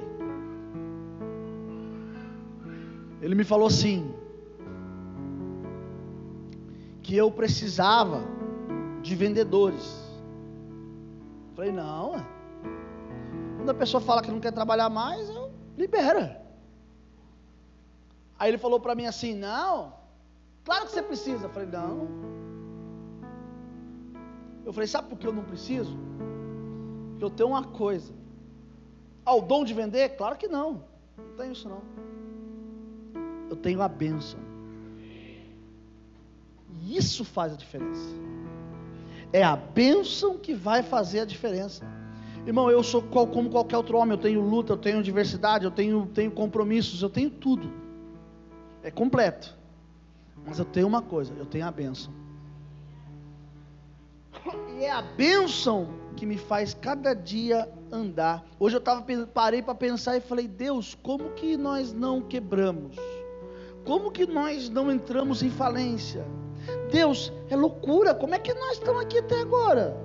Ele 3.22 3.34
me 3.34 3.44
falou 3.44 3.68
assim, 3.68 4.12
que 7.02 7.16
eu 7.16 7.30
precisava 7.30 8.20
de 9.00 9.14
vendedores. 9.14 10.04
Falei, 11.54 11.70
não, 11.70 12.16
quando 13.66 13.74
a 13.74 13.80
pessoa 13.80 14.00
fala 14.00 14.22
que 14.22 14.30
não 14.30 14.38
quer 14.38 14.52
trabalhar 14.52 14.88
mais, 14.88 15.28
eu 15.28 15.50
libera. 15.76 16.40
Aí 18.38 18.48
ele 18.48 18.58
falou 18.58 18.78
para 18.78 18.94
mim 18.94 19.06
assim: 19.06 19.34
Não, 19.34 19.92
claro 20.64 20.84
que 20.84 20.92
você 20.92 21.02
precisa. 21.02 21.46
Eu 21.46 21.50
falei: 21.50 21.68
Não. 21.68 22.06
Eu 24.64 24.72
falei: 24.72 24.86
Sabe 24.86 25.08
por 25.08 25.18
que 25.18 25.26
eu 25.26 25.32
não 25.32 25.42
preciso? 25.42 25.98
Porque 27.10 27.24
eu 27.24 27.30
tenho 27.30 27.48
uma 27.48 27.64
coisa. 27.64 28.14
Ah, 29.24 29.34
o 29.34 29.40
dom 29.40 29.64
de 29.64 29.74
vender? 29.74 30.10
Claro 30.10 30.36
que 30.36 30.46
não. 30.46 30.84
Não 31.18 31.36
tenho 31.36 31.52
isso 31.52 31.68
não. 31.68 31.82
Eu 33.50 33.56
tenho 33.56 33.82
a 33.82 33.88
bênção. 33.88 34.38
E 36.70 36.96
isso 36.96 37.24
faz 37.24 37.52
a 37.52 37.56
diferença. 37.56 38.14
É 39.32 39.42
a 39.42 39.56
bênção 39.56 40.38
que 40.38 40.54
vai 40.54 40.84
fazer 40.84 41.20
a 41.20 41.24
diferença. 41.24 41.84
Irmão, 42.46 42.70
eu 42.70 42.80
sou 42.82 43.02
como 43.02 43.50
qualquer 43.50 43.76
outro 43.76 43.98
homem, 43.98 44.16
eu 44.16 44.22
tenho 44.22 44.40
luta, 44.40 44.72
eu 44.72 44.76
tenho 44.76 45.02
diversidade, 45.02 45.64
eu 45.64 45.70
tenho, 45.70 46.06
tenho 46.06 46.30
compromissos, 46.30 47.02
eu 47.02 47.10
tenho 47.10 47.28
tudo. 47.28 47.72
É 48.84 48.90
completo. 48.90 49.58
Mas 50.46 50.60
eu 50.60 50.64
tenho 50.64 50.86
uma 50.86 51.02
coisa, 51.02 51.34
eu 51.36 51.44
tenho 51.44 51.66
a 51.66 51.72
bênção. 51.72 52.12
E 54.78 54.84
é 54.84 54.92
a 54.92 55.02
bênção 55.02 55.88
que 56.16 56.24
me 56.24 56.38
faz 56.38 56.72
cada 56.72 57.14
dia 57.14 57.68
andar. 57.90 58.44
Hoje 58.60 58.76
eu 58.76 58.80
tava, 58.80 59.04
parei 59.26 59.60
para 59.60 59.74
pensar 59.74 60.16
e 60.16 60.20
falei, 60.20 60.46
Deus, 60.46 60.96
como 61.02 61.30
que 61.30 61.56
nós 61.56 61.92
não 61.92 62.22
quebramos? 62.22 62.94
Como 63.84 64.12
que 64.12 64.24
nós 64.24 64.68
não 64.68 64.92
entramos 64.92 65.42
em 65.42 65.50
falência? 65.50 66.24
Deus, 66.92 67.32
é 67.50 67.56
loucura, 67.56 68.14
como 68.14 68.34
é 68.34 68.38
que 68.38 68.54
nós 68.54 68.74
estamos 68.74 69.02
aqui 69.02 69.18
até 69.18 69.40
agora? 69.40 69.96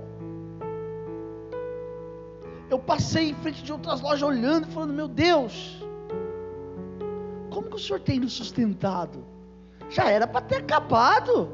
Eu 2.72 2.80
passei 2.80 3.30
em 3.30 3.36
frente 3.36 3.62
de 3.62 3.72
outras 3.72 4.00
lojas 4.00 4.24
olhando, 4.24 4.66
falando: 4.68 4.94
Meu 4.94 5.08
Deus, 5.08 5.84
como 7.50 7.68
que 7.68 7.76
o 7.76 7.80
senhor 7.80 8.00
tem 8.00 8.20
nos 8.20 8.32
sustentado? 8.32 9.26
Já 9.90 10.10
era 10.10 10.26
para 10.26 10.40
ter 10.40 10.58
acabado. 10.58 11.50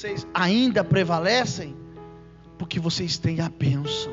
Vocês 0.00 0.26
ainda 0.32 0.82
prevalecem? 0.82 1.76
Porque 2.56 2.80
vocês 2.80 3.18
têm 3.18 3.40
a 3.42 3.50
bênção. 3.50 4.10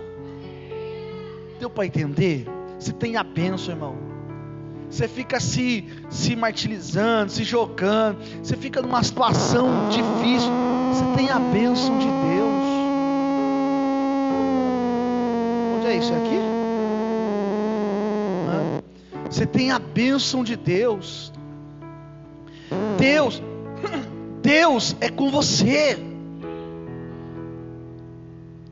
Deu 1.62 1.70
para 1.70 1.86
entender? 1.86 2.46
Você 2.78 2.92
tem 2.92 3.16
a 3.16 3.24
bênção, 3.24 3.74
irmão. 3.74 3.96
Você 4.90 5.08
fica 5.08 5.40
se, 5.40 5.88
se 6.10 6.36
martirizando, 6.36 7.32
se 7.32 7.46
jogando. 7.46 8.20
Você 8.44 8.58
fica 8.58 8.82
numa 8.82 9.02
situação 9.02 9.88
difícil. 9.90 10.52
Você 10.92 11.06
tem 11.16 11.30
a 11.30 11.40
bênção 11.40 11.98
de 11.98 12.06
Deus. 12.06 12.64
Onde 15.78 15.88
é 15.88 15.98
isso? 15.98 16.12
É 16.12 16.18
aqui? 16.18 16.38
Você 19.30 19.46
tem 19.46 19.72
a 19.72 19.80
bênção 19.80 20.44
de 20.44 20.58
Deus. 20.58 21.32
Deus, 22.98 23.42
Deus 24.48 24.96
é 25.02 25.10
com 25.10 25.30
você. 25.30 25.98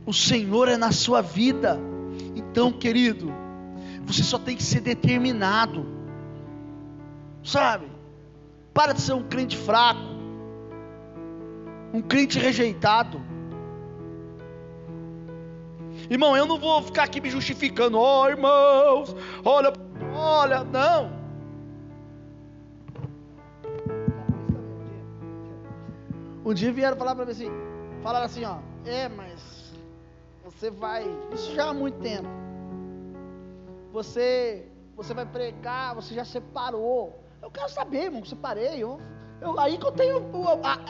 O 0.05 0.13
Senhor 0.13 0.69
é 0.69 0.77
na 0.77 0.93
sua 0.93 1.21
vida. 1.21 1.77
Então, 2.33 2.71
querido, 2.71 3.29
você 4.05 4.23
só 4.23 4.39
tem 4.39 4.55
que 4.55 4.63
ser 4.63 4.79
determinado. 4.79 5.85
Sabe? 7.43 7.88
Para 8.73 8.93
de 8.93 9.01
ser 9.01 9.11
um 9.15 9.23
crente 9.23 9.57
fraco. 9.57 9.99
Um 11.93 12.01
crente 12.01 12.39
rejeitado. 12.39 13.21
Irmão, 16.09 16.38
eu 16.38 16.45
não 16.45 16.57
vou 16.57 16.81
ficar 16.83 17.03
aqui 17.03 17.19
me 17.19 17.29
justificando. 17.29 17.99
Ó 17.99 18.23
oh, 18.23 18.29
irmãos, 18.29 19.13
olha, 19.43 19.73
olha, 20.13 20.63
não. 20.63 21.24
Um 26.45 26.53
dia 26.53 26.71
vieram 26.71 26.95
falar 26.95 27.15
para 27.15 27.25
mim 27.25 27.31
assim, 27.31 27.49
falaram 28.03 28.27
assim, 28.27 28.45
ó, 28.45 28.58
é, 28.86 29.10
mas 29.10 29.73
você 30.43 30.69
vai, 30.69 31.03
isso 31.34 31.55
já 31.55 31.69
há 31.69 31.73
muito 31.73 31.99
tempo. 31.99 32.27
Você, 33.91 34.67
você 34.95 35.12
vai 35.12 35.25
pregar, 35.25 35.95
você 35.95 36.13
já 36.13 36.23
separou. 36.23 37.19
Eu 37.41 37.49
quero 37.49 37.67
saber, 37.69 38.03
irmão, 38.03 38.21
que 38.21 38.29
separei. 38.29 38.84
Eu, 38.84 39.01
eu, 39.41 39.60
aí 39.60 39.75
que 39.79 39.88
eu 39.88 39.91
tenho, 39.91 40.21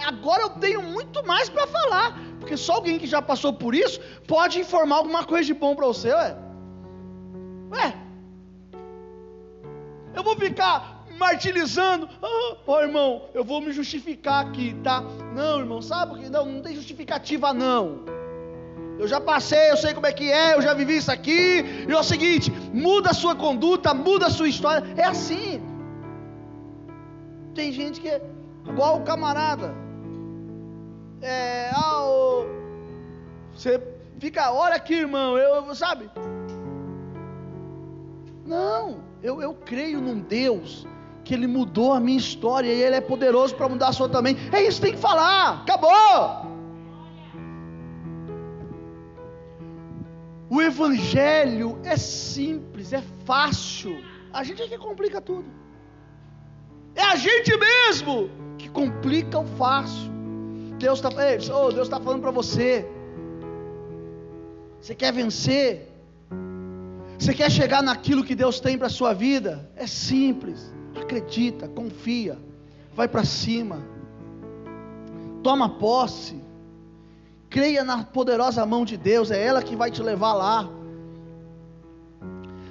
agora 0.06 0.42
eu 0.42 0.50
tenho 0.50 0.84
muito 0.84 1.26
mais 1.26 1.48
para 1.48 1.66
falar, 1.68 2.20
porque 2.38 2.58
só 2.58 2.74
alguém 2.74 3.00
que 3.00 3.08
já 3.08 3.22
passou 3.22 3.54
por 3.54 3.74
isso 3.74 4.02
pode 4.28 4.60
informar 4.60 4.98
alguma 4.98 5.24
coisa 5.24 5.46
de 5.46 5.54
bom 5.54 5.74
para 5.74 5.88
você, 5.88 6.12
ué. 6.12 6.38
Ué, 7.72 7.96
eu 10.14 10.22
vou 10.22 10.36
ficar 10.36 10.95
martirizando. 11.18 12.10
Ah, 12.22 12.58
oh, 12.66 12.80
irmão, 12.80 13.30
eu 13.34 13.44
vou 13.44 13.62
me 13.62 13.72
justificar 13.72 14.46
aqui, 14.46 14.76
tá? 14.84 15.02
Não, 15.34 15.60
irmão, 15.60 15.82
sabe 15.82 16.20
que 16.20 16.30
não, 16.30 16.46
não 16.46 16.62
tem 16.62 16.76
justificativa 16.76 17.54
não. 17.54 18.04
Eu 18.98 19.08
já 19.08 19.20
passei, 19.20 19.72
eu 19.72 19.78
sei 19.78 19.94
como 19.94 20.08
é 20.08 20.14
que 20.14 20.32
é, 20.32 20.56
eu 20.56 20.62
já 20.62 20.74
vivi 20.74 20.98
isso 20.98 21.12
aqui. 21.12 21.86
E 21.88 21.92
é 21.92 21.98
o 21.98 22.04
seguinte, 22.04 22.52
muda 22.74 23.10
a 23.12 23.14
sua 23.14 23.36
conduta, 23.36 23.94
muda 23.94 24.28
a 24.28 24.30
sua 24.30 24.48
história. 24.48 24.86
É 24.96 25.04
assim. 25.04 25.62
Tem 27.54 27.72
gente 27.72 28.00
que 28.00 28.08
é 28.08 28.22
igual 28.68 28.98
o 28.98 29.04
camarada. 29.04 29.74
É, 31.22 31.72
ah, 31.74 32.06
oh, 32.06 32.46
você 33.54 33.82
fica, 34.20 34.52
olha 34.52 34.76
aqui, 34.76 34.94
irmão, 34.94 35.38
eu, 35.38 35.74
sabe? 35.76 36.10
Não, 38.46 39.04
eu, 39.24 39.42
eu 39.42 39.54
creio 39.54 40.00
num 40.00 40.20
Deus 40.20 40.86
que 41.26 41.34
Ele 41.34 41.48
mudou 41.48 41.92
a 41.92 42.00
minha 42.00 42.18
história 42.18 42.72
e 42.72 42.82
Ele 42.82 42.96
é 42.96 43.02
poderoso 43.02 43.56
para 43.56 43.68
mudar 43.68 43.90
a 43.90 43.92
sua 43.92 44.08
também. 44.08 44.38
É 44.54 44.62
isso 44.62 44.80
que 44.80 44.88
tem 44.88 44.96
que 44.96 45.02
falar. 45.02 45.64
Acabou. 45.64 46.54
O 50.48 50.62
Evangelho 50.62 51.80
é 51.84 51.98
simples, 51.98 52.94
é 52.94 53.04
fácil. 53.26 53.98
A 54.32 54.44
gente 54.44 54.62
é 54.62 54.68
que 54.68 54.78
complica 54.78 55.20
tudo. 55.20 55.50
É 56.94 57.02
a 57.02 57.16
gente 57.16 57.52
mesmo 57.58 58.30
que 58.58 58.70
complica 58.70 59.40
o 59.40 59.46
fácil. 59.46 60.14
Deus 60.78 61.00
está 61.00 61.10
oh, 61.58 61.72
Deus 61.72 61.90
tá 61.90 62.00
falando 62.00 62.22
para 62.22 62.32
você. 62.32 62.88
Você 64.80 64.94
quer 64.94 65.12
vencer? 65.12 65.92
Você 67.18 67.34
quer 67.34 67.50
chegar 67.50 67.82
naquilo 67.82 68.24
que 68.24 68.36
Deus 68.36 68.60
tem 68.60 68.78
para 68.78 68.88
a 68.88 68.90
sua 68.90 69.14
vida? 69.14 69.68
É 69.76 69.88
simples 69.88 70.76
acredita, 71.02 71.68
confia, 71.68 72.38
vai 72.94 73.08
para 73.08 73.24
cima, 73.24 73.84
toma 75.44 75.70
posse, 75.70 76.42
creia 77.50 77.84
na 77.84 78.04
poderosa 78.04 78.66
mão 78.66 78.86
de 78.86 78.98
Deus, 78.98 79.32
é 79.32 79.44
ela 79.44 79.62
que 79.62 79.76
vai 79.76 79.92
te 79.92 80.02
levar 80.02 80.34
lá. 80.34 80.70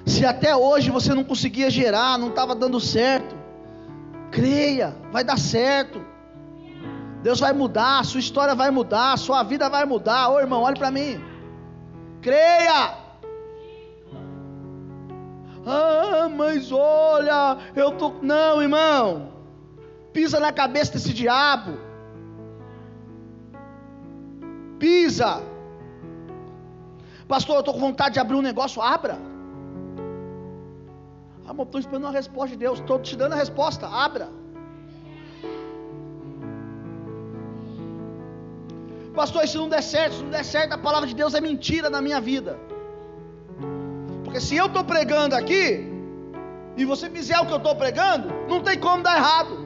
Se 0.05 0.25
até 0.25 0.55
hoje 0.55 0.91
você 0.91 1.13
não 1.13 1.23
conseguia 1.23 1.69
gerar, 1.69 2.17
não 2.17 2.29
estava 2.29 2.53
dando 2.53 2.79
certo, 2.79 3.35
creia, 4.31 4.95
vai 5.11 5.23
dar 5.23 5.37
certo. 5.37 5.99
Deus 7.23 7.39
vai 7.39 7.53
mudar, 7.53 8.05
sua 8.05 8.19
história 8.19 8.53
vai 8.53 8.69
mudar, 8.69 9.17
sua 9.17 9.41
vida 9.41 9.67
vai 9.67 9.83
mudar. 9.85 10.29
Ô 10.29 10.39
irmão, 10.39 10.61
olhe 10.61 10.77
para 10.77 10.91
mim. 10.91 11.19
Creia. 12.21 13.04
Ah, 15.65 16.29
mas 16.29 16.71
olha, 16.71 17.57
eu 17.75 17.91
tô. 17.91 18.13
Não, 18.21 18.61
irmão. 18.61 19.33
Pisa 20.13 20.39
na 20.39 20.51
cabeça 20.51 20.93
desse 20.93 21.13
diabo. 21.13 21.77
Pisa. 24.79 25.41
Pastor, 27.27 27.55
eu 27.55 27.59
estou 27.61 27.73
com 27.73 27.79
vontade 27.79 28.13
de 28.13 28.19
abrir 28.19 28.35
um 28.35 28.41
negócio. 28.41 28.81
Abra. 28.81 29.17
Ah, 31.47 31.53
mas 31.53 31.65
estou 31.65 31.79
esperando 31.79 32.03
uma 32.03 32.11
resposta 32.11 32.49
de 32.49 32.57
Deus. 32.57 32.79
Estou 32.79 32.99
te 32.99 33.15
dando 33.15 33.33
a 33.33 33.35
resposta. 33.35 33.87
Abra. 33.87 34.29
Pastor, 39.15 39.47
se 39.47 39.57
não 39.57 39.69
der 39.69 39.81
certo, 39.81 40.15
se 40.15 40.23
não 40.23 40.29
der 40.29 40.43
certo, 40.43 40.73
a 40.73 40.77
palavra 40.77 41.07
de 41.07 41.15
Deus 41.15 41.33
é 41.33 41.41
mentira 41.41 41.89
na 41.89 42.01
minha 42.01 42.19
vida. 42.19 42.59
Porque 44.35 44.47
se 44.47 44.57
eu 44.57 44.65
estou 44.65 44.83
pregando 44.83 45.33
aqui, 45.33 45.89
e 46.75 46.83
você 46.83 47.09
fizer 47.09 47.39
o 47.39 47.45
que 47.45 47.53
eu 47.53 47.57
estou 47.57 47.73
pregando, 47.73 48.27
não 48.49 48.61
tem 48.61 48.77
como 48.77 49.01
dar 49.01 49.15
errado. 49.15 49.57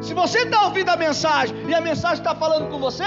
Se 0.00 0.14
você 0.14 0.38
está 0.38 0.64
ouvindo 0.64 0.88
a 0.88 0.96
mensagem 0.96 1.54
e 1.68 1.74
a 1.74 1.82
mensagem 1.82 2.20
está 2.20 2.34
falando 2.34 2.70
com 2.70 2.78
você, 2.78 3.04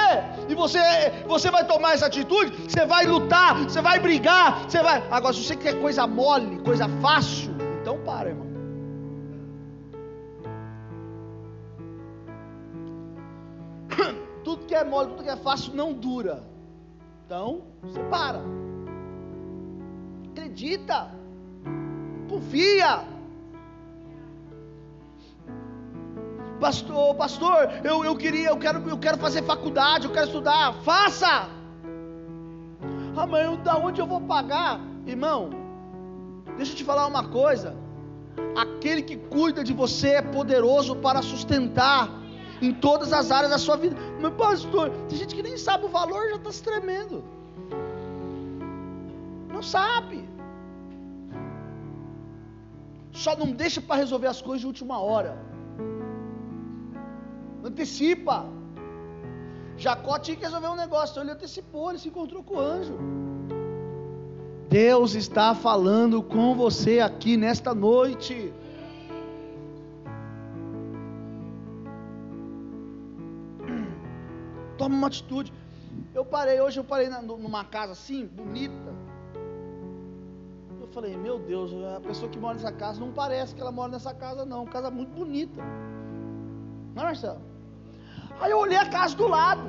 e 0.47 0.53
você, 0.53 0.79
você 1.27 1.49
vai 1.49 1.65
tomar 1.65 1.95
essa 1.95 2.05
atitude, 2.05 2.69
você 2.69 2.85
vai 2.85 3.07
lutar, 3.07 3.63
você 3.63 3.81
vai 3.81 3.97
brigar, 3.97 4.69
você 4.69 4.83
vai. 4.83 5.03
Agora, 5.09 5.33
se 5.33 5.43
você 5.43 5.55
quer 5.55 5.81
coisa 5.81 6.05
mole, 6.05 6.59
coisa 6.59 6.87
fácil, 7.01 7.55
então 7.81 7.97
para, 8.05 8.29
irmão. 8.29 8.45
Tudo 14.43 14.63
que 14.67 14.75
é 14.75 14.83
mole, 14.83 15.09
tudo 15.09 15.23
que 15.23 15.29
é 15.29 15.37
fácil 15.37 15.73
não 15.73 15.91
dura. 15.91 16.43
Então, 17.25 17.63
você 17.81 17.99
para 18.11 18.66
acredita, 20.57 21.11
confia. 22.27 23.03
Pastor, 26.59 27.13
pastor, 27.15 27.69
eu, 27.83 28.03
eu 28.03 28.15
queria, 28.15 28.49
eu 28.49 28.57
quero, 28.57 28.89
eu 28.89 28.97
quero 28.97 29.17
fazer 29.19 29.43
faculdade, 29.43 30.07
eu 30.07 30.11
quero 30.11 30.25
estudar, 30.25 30.73
faça. 30.83 31.47
Ah, 33.15 33.27
mas 33.27 33.45
eu, 33.45 33.57
da 33.57 33.77
onde 33.77 34.01
eu 34.01 34.07
vou 34.07 34.21
pagar? 34.21 34.79
Irmão, 35.05 35.51
deixa 36.55 36.71
eu 36.71 36.75
te 36.75 36.83
falar 36.83 37.05
uma 37.05 37.27
coisa. 37.27 37.75
Aquele 38.55 39.03
que 39.03 39.15
cuida 39.15 39.63
de 39.63 39.73
você 39.73 40.09
é 40.09 40.21
poderoso 40.23 40.95
para 40.95 41.21
sustentar 41.21 42.09
em 42.59 42.73
todas 42.73 43.13
as 43.13 43.29
áreas 43.29 43.51
da 43.51 43.59
sua 43.59 43.77
vida. 43.77 43.95
Mas, 44.19 44.33
pastor, 44.33 44.89
tem 45.07 45.19
gente 45.19 45.35
que 45.35 45.43
nem 45.43 45.57
sabe 45.57 45.85
o 45.85 45.89
valor, 45.89 46.27
já 46.29 46.37
está 46.37 46.51
se 46.51 46.63
tremendo. 46.63 47.23
Não 49.49 49.61
sabe. 49.61 50.26
Só 53.23 53.35
não 53.35 53.51
deixa 53.51 53.81
para 53.81 53.95
resolver 53.95 54.27
as 54.27 54.41
coisas 54.41 54.61
de 54.61 54.67
última 54.67 54.99
hora. 54.99 55.31
Antecipa. 57.63 58.45
Jacó 59.75 60.19
tinha 60.19 60.37
que 60.37 60.43
resolver 60.43 60.67
um 60.67 60.75
negócio, 60.75 61.13
então 61.13 61.23
ele 61.23 61.31
antecipou, 61.31 61.89
ele 61.89 61.99
se 61.99 62.09
encontrou 62.09 62.43
com 62.43 62.55
o 62.55 62.59
anjo. 62.59 62.95
Deus 64.69 65.15
está 65.15 65.55
falando 65.55 66.21
com 66.21 66.53
você 66.53 66.99
aqui 66.99 67.35
nesta 67.37 67.73
noite. 67.73 68.53
Toma 74.77 74.95
uma 74.95 75.07
atitude. 75.07 75.51
Eu 76.13 76.23
parei, 76.23 76.61
hoje 76.61 76.79
eu 76.79 76.83
parei 76.83 77.09
numa 77.09 77.63
casa 77.63 77.93
assim, 77.93 78.27
bonita 78.27 79.06
falei, 80.97 81.15
meu 81.15 81.37
Deus, 81.37 81.71
a 81.95 81.99
pessoa 81.99 82.27
que 82.27 82.39
mora 82.39 82.55
nessa 82.55 82.71
casa 82.71 82.99
não 82.99 83.11
parece 83.11 83.53
que 83.53 83.61
ela 83.61 83.71
mora 83.71 83.91
nessa 83.91 84.15
casa, 84.15 84.43
não. 84.43 84.65
Casa 84.65 84.89
muito 84.89 85.11
bonita. 85.11 85.61
Não 86.95 87.03
é, 87.03 87.05
Marcelo? 87.05 87.39
Aí 88.41 88.49
eu 88.49 88.57
olhei 88.57 88.77
a 88.77 88.89
casa 88.89 89.15
do 89.15 89.27
lado. 89.27 89.61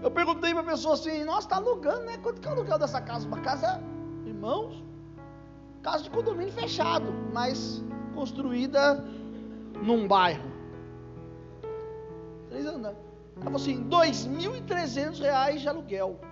Eu 0.00 0.12
perguntei 0.12 0.52
para 0.52 0.62
a 0.62 0.64
pessoa 0.64 0.94
assim: 0.94 1.24
Nossa, 1.24 1.46
está 1.48 1.56
alugando, 1.56 2.04
né? 2.04 2.18
Quanto 2.18 2.40
que 2.40 2.46
é 2.46 2.50
o 2.50 2.54
aluguel 2.54 2.78
dessa 2.78 3.00
casa? 3.00 3.26
Uma 3.26 3.40
casa, 3.40 3.82
irmãos, 4.24 4.80
casa 5.82 6.04
de 6.04 6.10
condomínio 6.10 6.52
fechado, 6.52 7.12
mas 7.32 7.82
construída 8.14 9.04
num 9.82 10.06
bairro. 10.06 10.48
Três 12.48 12.64
andares. 12.64 12.98
Ela 13.34 13.44
falou 13.44 13.56
assim: 13.56 13.78
R$ 13.78 13.90
2.300 13.90 15.58
de 15.58 15.68
aluguel. 15.68 16.29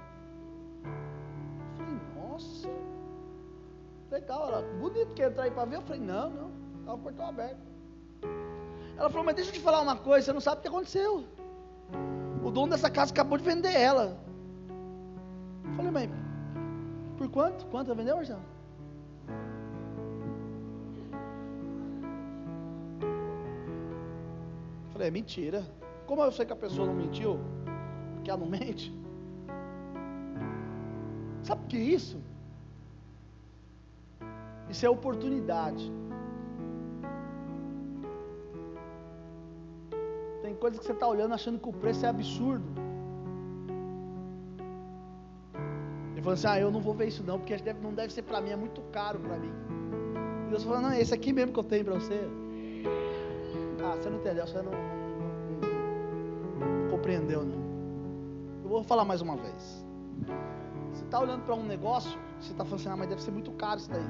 Legal. 4.20 4.62
Bonito, 4.80 5.14
quer 5.14 5.30
entrar 5.30 5.44
aí 5.44 5.50
para 5.50 5.64
ver? 5.64 5.76
Eu 5.76 5.82
falei: 5.82 6.00
Não, 6.00 6.30
não, 6.30 6.50
estava 6.80 6.96
o 6.96 7.02
portão 7.02 7.26
aberto. 7.26 7.58
Ela 8.96 9.08
falou: 9.08 9.24
Mas 9.24 9.36
deixa 9.36 9.50
eu 9.50 9.54
te 9.54 9.60
falar 9.60 9.80
uma 9.80 9.96
coisa, 9.96 10.26
você 10.26 10.32
não 10.32 10.40
sabe 10.40 10.58
o 10.58 10.62
que 10.62 10.68
aconteceu. 10.68 11.24
O 12.42 12.50
dono 12.50 12.70
dessa 12.70 12.90
casa 12.90 13.12
acabou 13.12 13.36
de 13.38 13.44
vender 13.44 13.72
ela. 13.72 14.18
Eu 15.64 15.72
falei, 15.74 15.90
mas 15.90 16.10
por 17.16 17.28
quanto? 17.28 17.66
Quanto 17.66 17.94
vendeu, 17.94 18.16
Marcelo? 18.16 18.42
Eu 24.86 24.92
falei, 24.92 25.08
é 25.08 25.10
mentira. 25.10 25.62
Como 26.06 26.22
eu 26.22 26.32
sei 26.32 26.46
que 26.46 26.52
a 26.52 26.56
pessoa 26.56 26.86
não 26.86 26.94
mentiu? 26.94 27.38
Porque 28.14 28.30
ela 28.30 28.40
não 28.40 28.46
mente. 28.48 28.94
Sabe 31.42 31.64
o 31.64 31.66
que 31.66 31.76
é 31.76 31.80
isso? 31.80 32.22
Isso 34.70 34.84
é 34.84 34.90
oportunidade. 34.90 35.90
coisas 40.58 40.78
que 40.80 40.86
você 40.86 40.92
está 40.92 41.06
olhando 41.06 41.34
achando 41.34 41.58
que 41.58 41.68
o 41.68 41.72
preço 41.72 42.04
é 42.04 42.08
absurdo. 42.08 42.64
Ele 46.12 46.22
falou 46.22 46.34
assim: 46.34 46.46
Ah, 46.48 46.60
eu 46.60 46.70
não 46.70 46.80
vou 46.80 46.94
ver 46.94 47.08
isso 47.08 47.22
não, 47.22 47.38
porque 47.38 47.56
não 47.80 47.94
deve 47.94 48.12
ser 48.12 48.22
para 48.22 48.40
mim, 48.40 48.50
é 48.50 48.56
muito 48.56 48.80
caro 48.92 49.18
para 49.20 49.36
mim. 49.38 49.52
E 50.46 50.50
Deus 50.50 50.64
falou: 50.64 50.80
Não, 50.80 50.92
esse 50.92 51.14
aqui 51.14 51.32
mesmo 51.32 51.52
que 51.52 51.58
eu 51.58 51.64
tenho 51.64 51.84
para 51.84 51.94
você. 51.94 52.20
Ah, 53.84 53.96
você 53.96 54.10
não 54.10 54.18
entendeu, 54.18 54.46
você 54.46 54.60
não, 54.60 54.72
não, 54.72 55.60
não, 56.60 56.82
não 56.82 56.90
compreendeu, 56.90 57.44
não. 57.44 57.58
Eu 58.64 58.68
vou 58.68 58.82
falar 58.82 59.04
mais 59.04 59.20
uma 59.22 59.36
vez. 59.36 59.86
Você 60.92 61.04
está 61.04 61.20
olhando 61.20 61.44
para 61.44 61.54
um 61.54 61.64
negócio, 61.64 62.18
você 62.40 62.50
está 62.52 62.64
falando 62.64 62.80
assim: 62.80 62.88
Ah, 62.90 62.96
mas 62.96 63.08
deve 63.08 63.22
ser 63.22 63.30
muito 63.30 63.52
caro 63.52 63.78
isso 63.78 63.90
daí. 63.90 64.02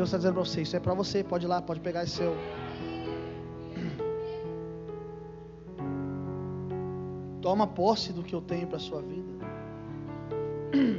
Deus 0.00 0.08
está 0.08 0.16
dizendo 0.16 0.32
para 0.34 0.44
você: 0.44 0.62
Isso 0.62 0.74
é 0.74 0.80
para 0.80 0.94
você, 0.94 1.22
pode 1.22 1.44
ir 1.44 1.48
lá, 1.48 1.60
pode 1.60 1.80
pegar 1.80 2.04
esse 2.04 2.16
seu. 2.16 2.32
Toma 7.42 7.66
posse 7.66 8.10
do 8.10 8.22
que 8.22 8.34
eu 8.34 8.40
tenho 8.40 8.66
para 8.66 8.78
a 8.78 8.80
sua 8.80 9.02
vida. 9.02 9.28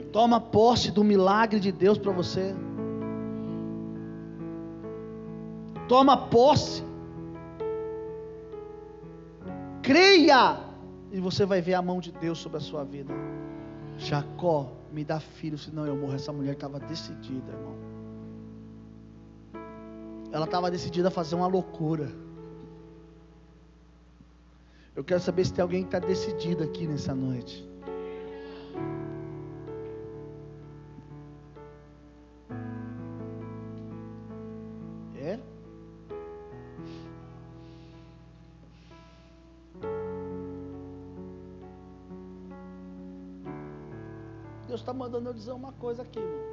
Toma 0.14 0.40
posse 0.40 0.92
do 0.92 1.04
milagre 1.04 1.60
de 1.60 1.72
Deus 1.72 1.98
para 1.98 2.12
você. 2.12 2.54
Toma 5.88 6.28
posse. 6.28 6.84
Creia 9.82 10.60
e 11.12 11.20
você 11.20 11.44
vai 11.44 11.60
ver 11.60 11.74
a 11.74 11.82
mão 11.82 12.00
de 12.00 12.12
Deus 12.12 12.38
sobre 12.38 12.60
a 12.60 12.62
sua 12.62 12.84
vida. 12.84 13.12
Jacó, 13.98 14.72
me 14.92 15.04
dá 15.04 15.20
filho, 15.20 15.58
senão 15.58 15.88
eu 15.88 15.96
morro. 15.96 16.14
Essa 16.14 16.32
mulher 16.32 16.54
estava 16.54 16.80
decidida, 16.80 17.52
irmão. 17.52 17.71
Ela 20.32 20.46
estava 20.46 20.72
decidida 20.72 21.10
a 21.10 21.12
fazer 21.12 21.36
uma 21.36 21.48
loucura. 21.48 22.10
Eu 24.96 25.04
quero 25.04 25.20
saber 25.20 25.46
se 25.46 25.54
tem 25.54 25.62
alguém 25.62 25.82
que 25.84 25.88
está 25.88 26.00
decidido 26.00 26.64
aqui 26.64 26.88
nessa 26.88 27.14
noite. 27.14 27.68
É? 35.16 35.40
Deus 44.68 44.80
está 44.80 44.94
mandando 44.94 45.30
eu 45.30 45.34
dizer 45.34 45.52
uma 45.52 45.74
coisa 45.74 46.02
aqui, 46.02 46.20
irmão. 46.20 46.51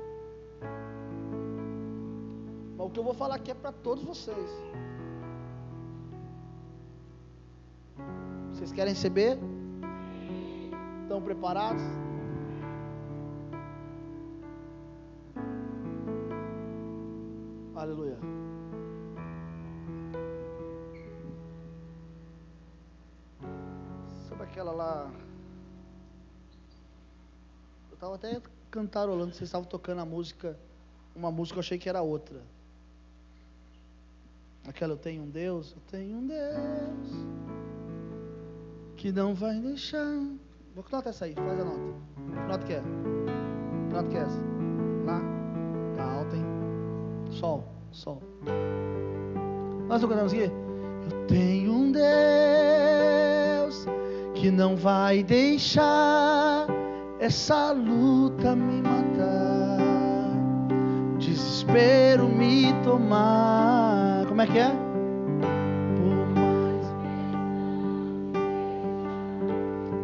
O 2.89 2.91
que 2.91 2.99
eu 2.99 3.05
vou 3.05 3.12
falar 3.12 3.34
aqui 3.34 3.51
é 3.51 3.55
para 3.55 3.70
todos 3.70 4.03
vocês. 4.03 4.51
Vocês 8.51 8.72
querem 8.72 8.95
receber? 8.95 9.39
Estão 11.03 11.20
preparados? 11.20 11.82
Aleluia. 17.76 18.16
Sabe 24.30 24.45
aquela 24.45 24.72
lá? 24.72 25.12
Eu 27.91 27.95
estava 27.95 28.14
até 28.14 28.41
cantarolando, 28.70 29.34
vocês 29.34 29.49
estavam 29.49 29.68
tocando 29.68 30.01
a 30.01 30.07
música, 30.07 30.59
uma 31.14 31.30
música 31.30 31.59
eu 31.59 31.61
achei 31.61 31.76
que 31.78 31.91
era 31.91 32.01
outra. 32.01 32.41
Aquela 34.78 34.92
eu 34.92 34.96
tenho 34.96 35.24
um 35.24 35.28
Deus, 35.28 35.74
eu 35.74 35.82
tenho 35.90 36.18
um 36.18 36.24
Deus 36.24 37.26
que 38.94 39.10
não 39.10 39.34
vai 39.34 39.58
deixar. 39.58 40.06
Vou 40.72 40.84
que 40.84 40.92
nota 40.92 41.08
essa 41.08 41.24
aí? 41.24 41.34
Faz 41.34 41.60
a 41.60 41.64
nota. 41.64 41.80
Que 42.14 42.48
nota 42.48 42.64
que 42.64 42.72
é? 42.74 42.80
Que 43.88 43.92
nota 43.92 44.08
que 44.08 44.16
é 44.16 44.20
essa? 44.20 44.38
Lá? 45.04 45.20
Tá 45.96 46.04
alta, 46.04 46.36
hein? 46.36 46.44
Sol, 47.28 47.64
sol. 47.90 48.22
Nós 49.88 50.00
não 50.00 50.08
cantamos 50.08 50.32
aqui? 50.32 50.44
Eu 50.44 51.26
tenho 51.26 51.72
um 51.72 51.90
Deus 51.90 53.84
que 54.34 54.48
não 54.48 54.76
vai 54.76 55.24
deixar 55.24 56.68
essa 57.18 57.72
luta 57.72 58.54
me 58.54 58.80
matar, 58.80 59.80
desespero 61.18 62.28
me 62.28 62.72
tomar. 62.84 63.97
Como 64.39 64.49
é 64.49 64.53
que 64.53 64.59
é? 64.61 64.70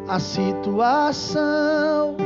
a 0.08 0.18
situação. 0.18 2.16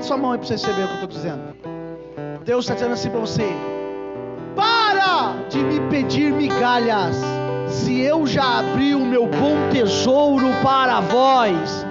Levante 0.00 0.06
sua 0.06 0.16
mão 0.16 0.32
aí 0.32 0.38
para 0.38 0.46
você 0.46 0.54
receber 0.54 0.84
o 0.84 0.86
que 0.86 0.92
eu 0.92 0.94
estou 0.94 1.08
dizendo. 1.08 1.42
Deus 2.44 2.64
está 2.64 2.74
dizendo 2.74 2.94
assim 2.94 3.10
para 3.10 3.20
você: 3.20 3.48
para 4.56 5.34
de 5.48 5.58
me 5.58 5.80
pedir 5.90 6.32
migalhas, 6.32 7.16
se 7.68 8.00
eu 8.00 8.26
já 8.26 8.60
abri 8.60 8.94
o 8.94 9.00
meu 9.04 9.26
bom 9.26 9.68
tesouro 9.70 10.48
para 10.62 11.00
vós. 11.00 11.84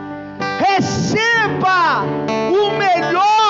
Receba 0.60 2.04
o 2.52 2.78
melhor 2.78 3.49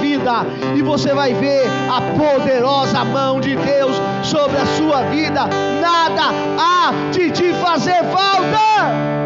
vida 0.00 0.46
e 0.76 0.82
você 0.82 1.12
vai 1.14 1.34
ver 1.34 1.66
a 1.90 2.00
poderosa 2.16 3.04
mão 3.04 3.40
de 3.40 3.56
Deus 3.56 3.96
sobre 4.22 4.56
a 4.56 4.66
sua 4.76 5.02
vida. 5.02 5.46
Nada 5.80 6.30
há 6.58 7.10
de 7.12 7.30
te 7.30 7.52
fazer 7.54 8.02
falta. 8.04 9.25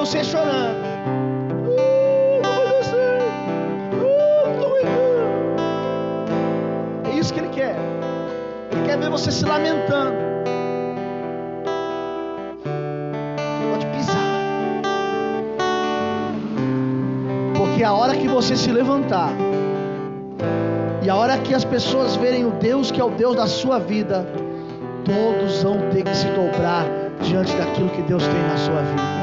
você 0.00 0.24
chorando. 0.24 0.78
Uh, 1.66 2.40
não 2.42 2.52
vai 2.54 2.64
dar 2.64 2.82
certo. 2.84 3.22
Uh, 7.04 7.08
é 7.10 7.10
isso 7.18 7.34
que 7.34 7.40
ele 7.40 7.50
quer. 7.50 7.76
Ele 8.72 8.82
quer 8.86 8.96
ver 8.98 9.10
você 9.10 9.30
se 9.30 9.44
lamentando. 9.44 10.14
Pode 13.70 13.86
pisar. 13.88 14.16
Porque 17.58 17.84
a 17.84 17.92
hora 17.92 18.16
que 18.16 18.26
você 18.26 18.56
se 18.56 18.72
levantar, 18.72 19.34
e 21.02 21.10
a 21.10 21.14
hora 21.14 21.36
que 21.36 21.52
as 21.54 21.64
pessoas 21.64 22.16
verem 22.16 22.46
o 22.46 22.52
Deus 22.52 22.90
que 22.90 22.98
é 23.02 23.04
o 23.04 23.10
Deus 23.10 23.36
da 23.36 23.46
sua 23.46 23.78
vida, 23.78 24.26
todos 25.04 25.62
vão 25.62 25.90
ter 25.90 26.04
que 26.04 26.16
se 26.16 26.26
dobrar 26.28 26.86
diante 27.20 27.54
daquilo 27.54 27.90
que 27.90 28.00
Deus 28.00 28.26
tem 28.26 28.42
na 28.44 28.56
sua 28.56 28.80
vida. 28.80 29.19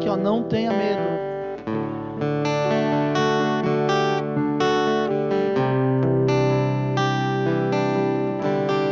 Aqui, 0.00 0.08
ó, 0.08 0.16
não 0.16 0.42
tenha 0.42 0.72
medo. 0.72 1.00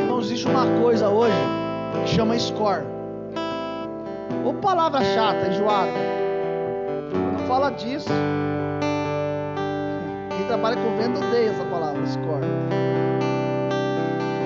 Irmãos, 0.00 0.26
existe 0.26 0.46
uma 0.46 0.66
coisa 0.80 1.09
hoje 1.09 1.34
que 2.04 2.11
chama 2.11 2.38
score 2.38 2.98
palavra 4.68 5.02
chata, 5.14 5.48
enjoada. 5.48 5.92
Não 7.32 7.46
fala 7.46 7.70
disso. 7.70 8.09
Quem 10.36 10.46
trabalha 10.46 10.76
com 10.76 10.96
venda 10.96 11.18
odeia 11.18 11.50
essa 11.50 11.64
palavra, 11.64 12.06
score. 12.06 12.46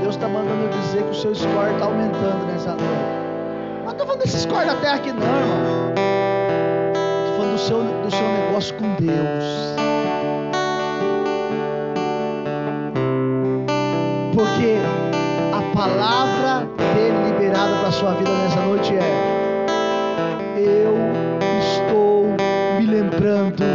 Deus 0.01 0.15
está 0.15 0.29
mandando 0.29 0.69
dizer 0.69 1.03
que 1.05 1.11
o 1.11 1.15
seu 1.15 1.35
score 1.35 1.73
está 1.75 1.87
aumentando 1.87 2.47
nessa 2.47 2.71
noite. 2.71 3.85
Não 3.85 3.93
estou 3.93 4.07
falando 4.07 4.23
desse 4.23 4.41
score 4.41 4.67
da 4.67 4.75
terra 4.77 4.97
aqui 4.97 5.13
não, 5.13 5.27
irmão. 5.27 5.62
Do 7.53 7.59
seu, 7.59 7.85
do 7.85 8.11
seu 8.11 8.29
negócio 8.29 8.75
com 8.77 8.95
Deus. 8.95 9.45
Porque 14.35 14.79
a 15.53 15.77
palavra 15.77 16.67
dele 16.95 17.31
liberada 17.31 17.77
para 17.77 17.91
sua 17.91 18.15
vida 18.15 18.31
nessa 18.31 18.61
noite 18.63 18.95
é: 18.95 19.67
Eu 20.57 20.97
estou 21.61 22.25
me 22.79 22.87
lembrando 22.87 23.72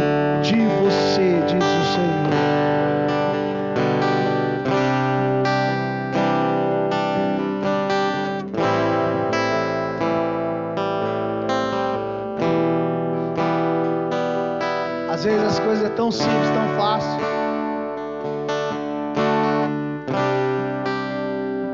tão 16.08 16.12
simples, 16.12 16.50
tão 16.50 16.68
fácil. 16.78 17.20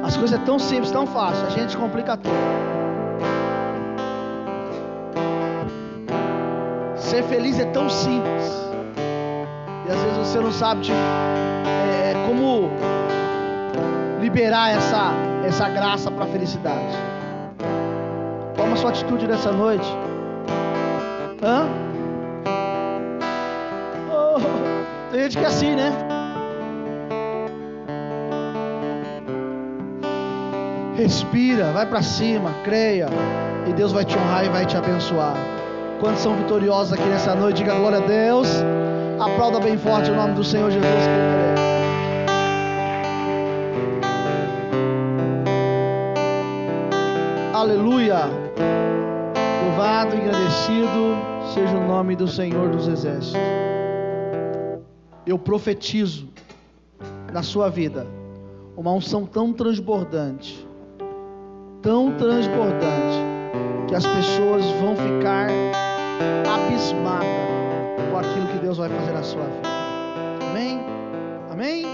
As 0.03 0.16
coisas 0.16 0.41
é 0.41 0.45
tão 0.45 0.59
simples, 0.59 0.91
tão 0.91 1.07
fácil. 1.07 1.47
A 1.47 1.51
gente 1.51 1.76
complica 1.76 2.16
tudo. 2.16 2.35
Ser 6.97 7.22
feliz 7.24 7.61
é 7.61 7.64
tão 7.66 7.89
simples. 7.89 8.53
E 9.87 9.93
às 9.93 10.03
vezes 10.03 10.18
você 10.18 10.41
não 10.41 10.51
sabe 10.51 10.80
tipo, 10.80 10.97
é, 10.97 12.14
como 12.26 12.70
liberar 14.20 14.70
essa, 14.70 15.12
essa 15.47 15.68
graça 15.68 16.11
para 16.11 16.24
a 16.24 16.28
felicidade. 16.28 16.97
Toma 18.57 18.74
sua 18.76 18.91
atitude 18.91 19.28
nessa 19.28 19.53
noite. 19.53 19.87
Hã? 21.41 21.84
Tem 25.11 25.22
gente 25.22 25.39
que 25.39 25.45
é 25.45 25.47
assim, 25.47 25.74
né? 25.76 25.93
Respira, 30.97 31.72
vai 31.72 31.87
para 31.87 32.03
cima, 32.03 32.51
creia, 32.64 33.09
e 33.66 33.72
Deus 33.72 33.93
vai 33.93 34.05
te 34.05 34.16
honrar 34.16 34.47
e 34.47 34.49
vai 34.49 34.64
te 34.64 34.76
abençoar. 34.76 35.35
Quantos 36.01 36.20
são 36.20 36.35
vitoriosos 36.37 36.93
aqui 36.93 37.05
nessa 37.05 37.35
noite? 37.35 37.59
Diga 37.59 37.74
glória 37.74 37.99
a 37.99 38.01
Deus. 38.01 38.49
Aplauda 39.18 39.61
bem 39.61 39.76
forte 39.78 40.11
o 40.11 40.14
nome 40.14 40.35
do 40.35 40.45
Senhor 40.45 40.70
Jesus. 40.70 40.89
Aleluia. 47.53 48.26
Louvado 49.64 50.14
e 50.16 50.20
agradecido 50.20 51.16
seja 51.55 51.76
o 51.76 51.87
nome 51.87 52.14
do 52.16 52.28
Senhor 52.28 52.68
dos 52.68 52.89
Exércitos. 52.89 53.63
Eu 55.26 55.38
profetizo 55.38 56.28
na 57.32 57.42
sua 57.42 57.68
vida 57.68 58.06
uma 58.76 58.92
unção 58.92 59.24
tão 59.24 59.52
transbordante 59.52 60.66
tão 61.84 62.10
transbordante 62.16 63.18
que 63.86 63.94
as 63.94 64.06
pessoas 64.06 64.64
vão 64.80 64.96
ficar 64.96 65.50
abismadas 66.50 67.28
com 68.10 68.16
aquilo 68.16 68.46
que 68.48 68.58
Deus 68.58 68.78
vai 68.78 68.88
fazer 68.88 69.12
na 69.12 69.22
sua 69.22 69.44
vida. 69.44 69.68
Amém? 70.50 70.80
Amém? 71.50 71.93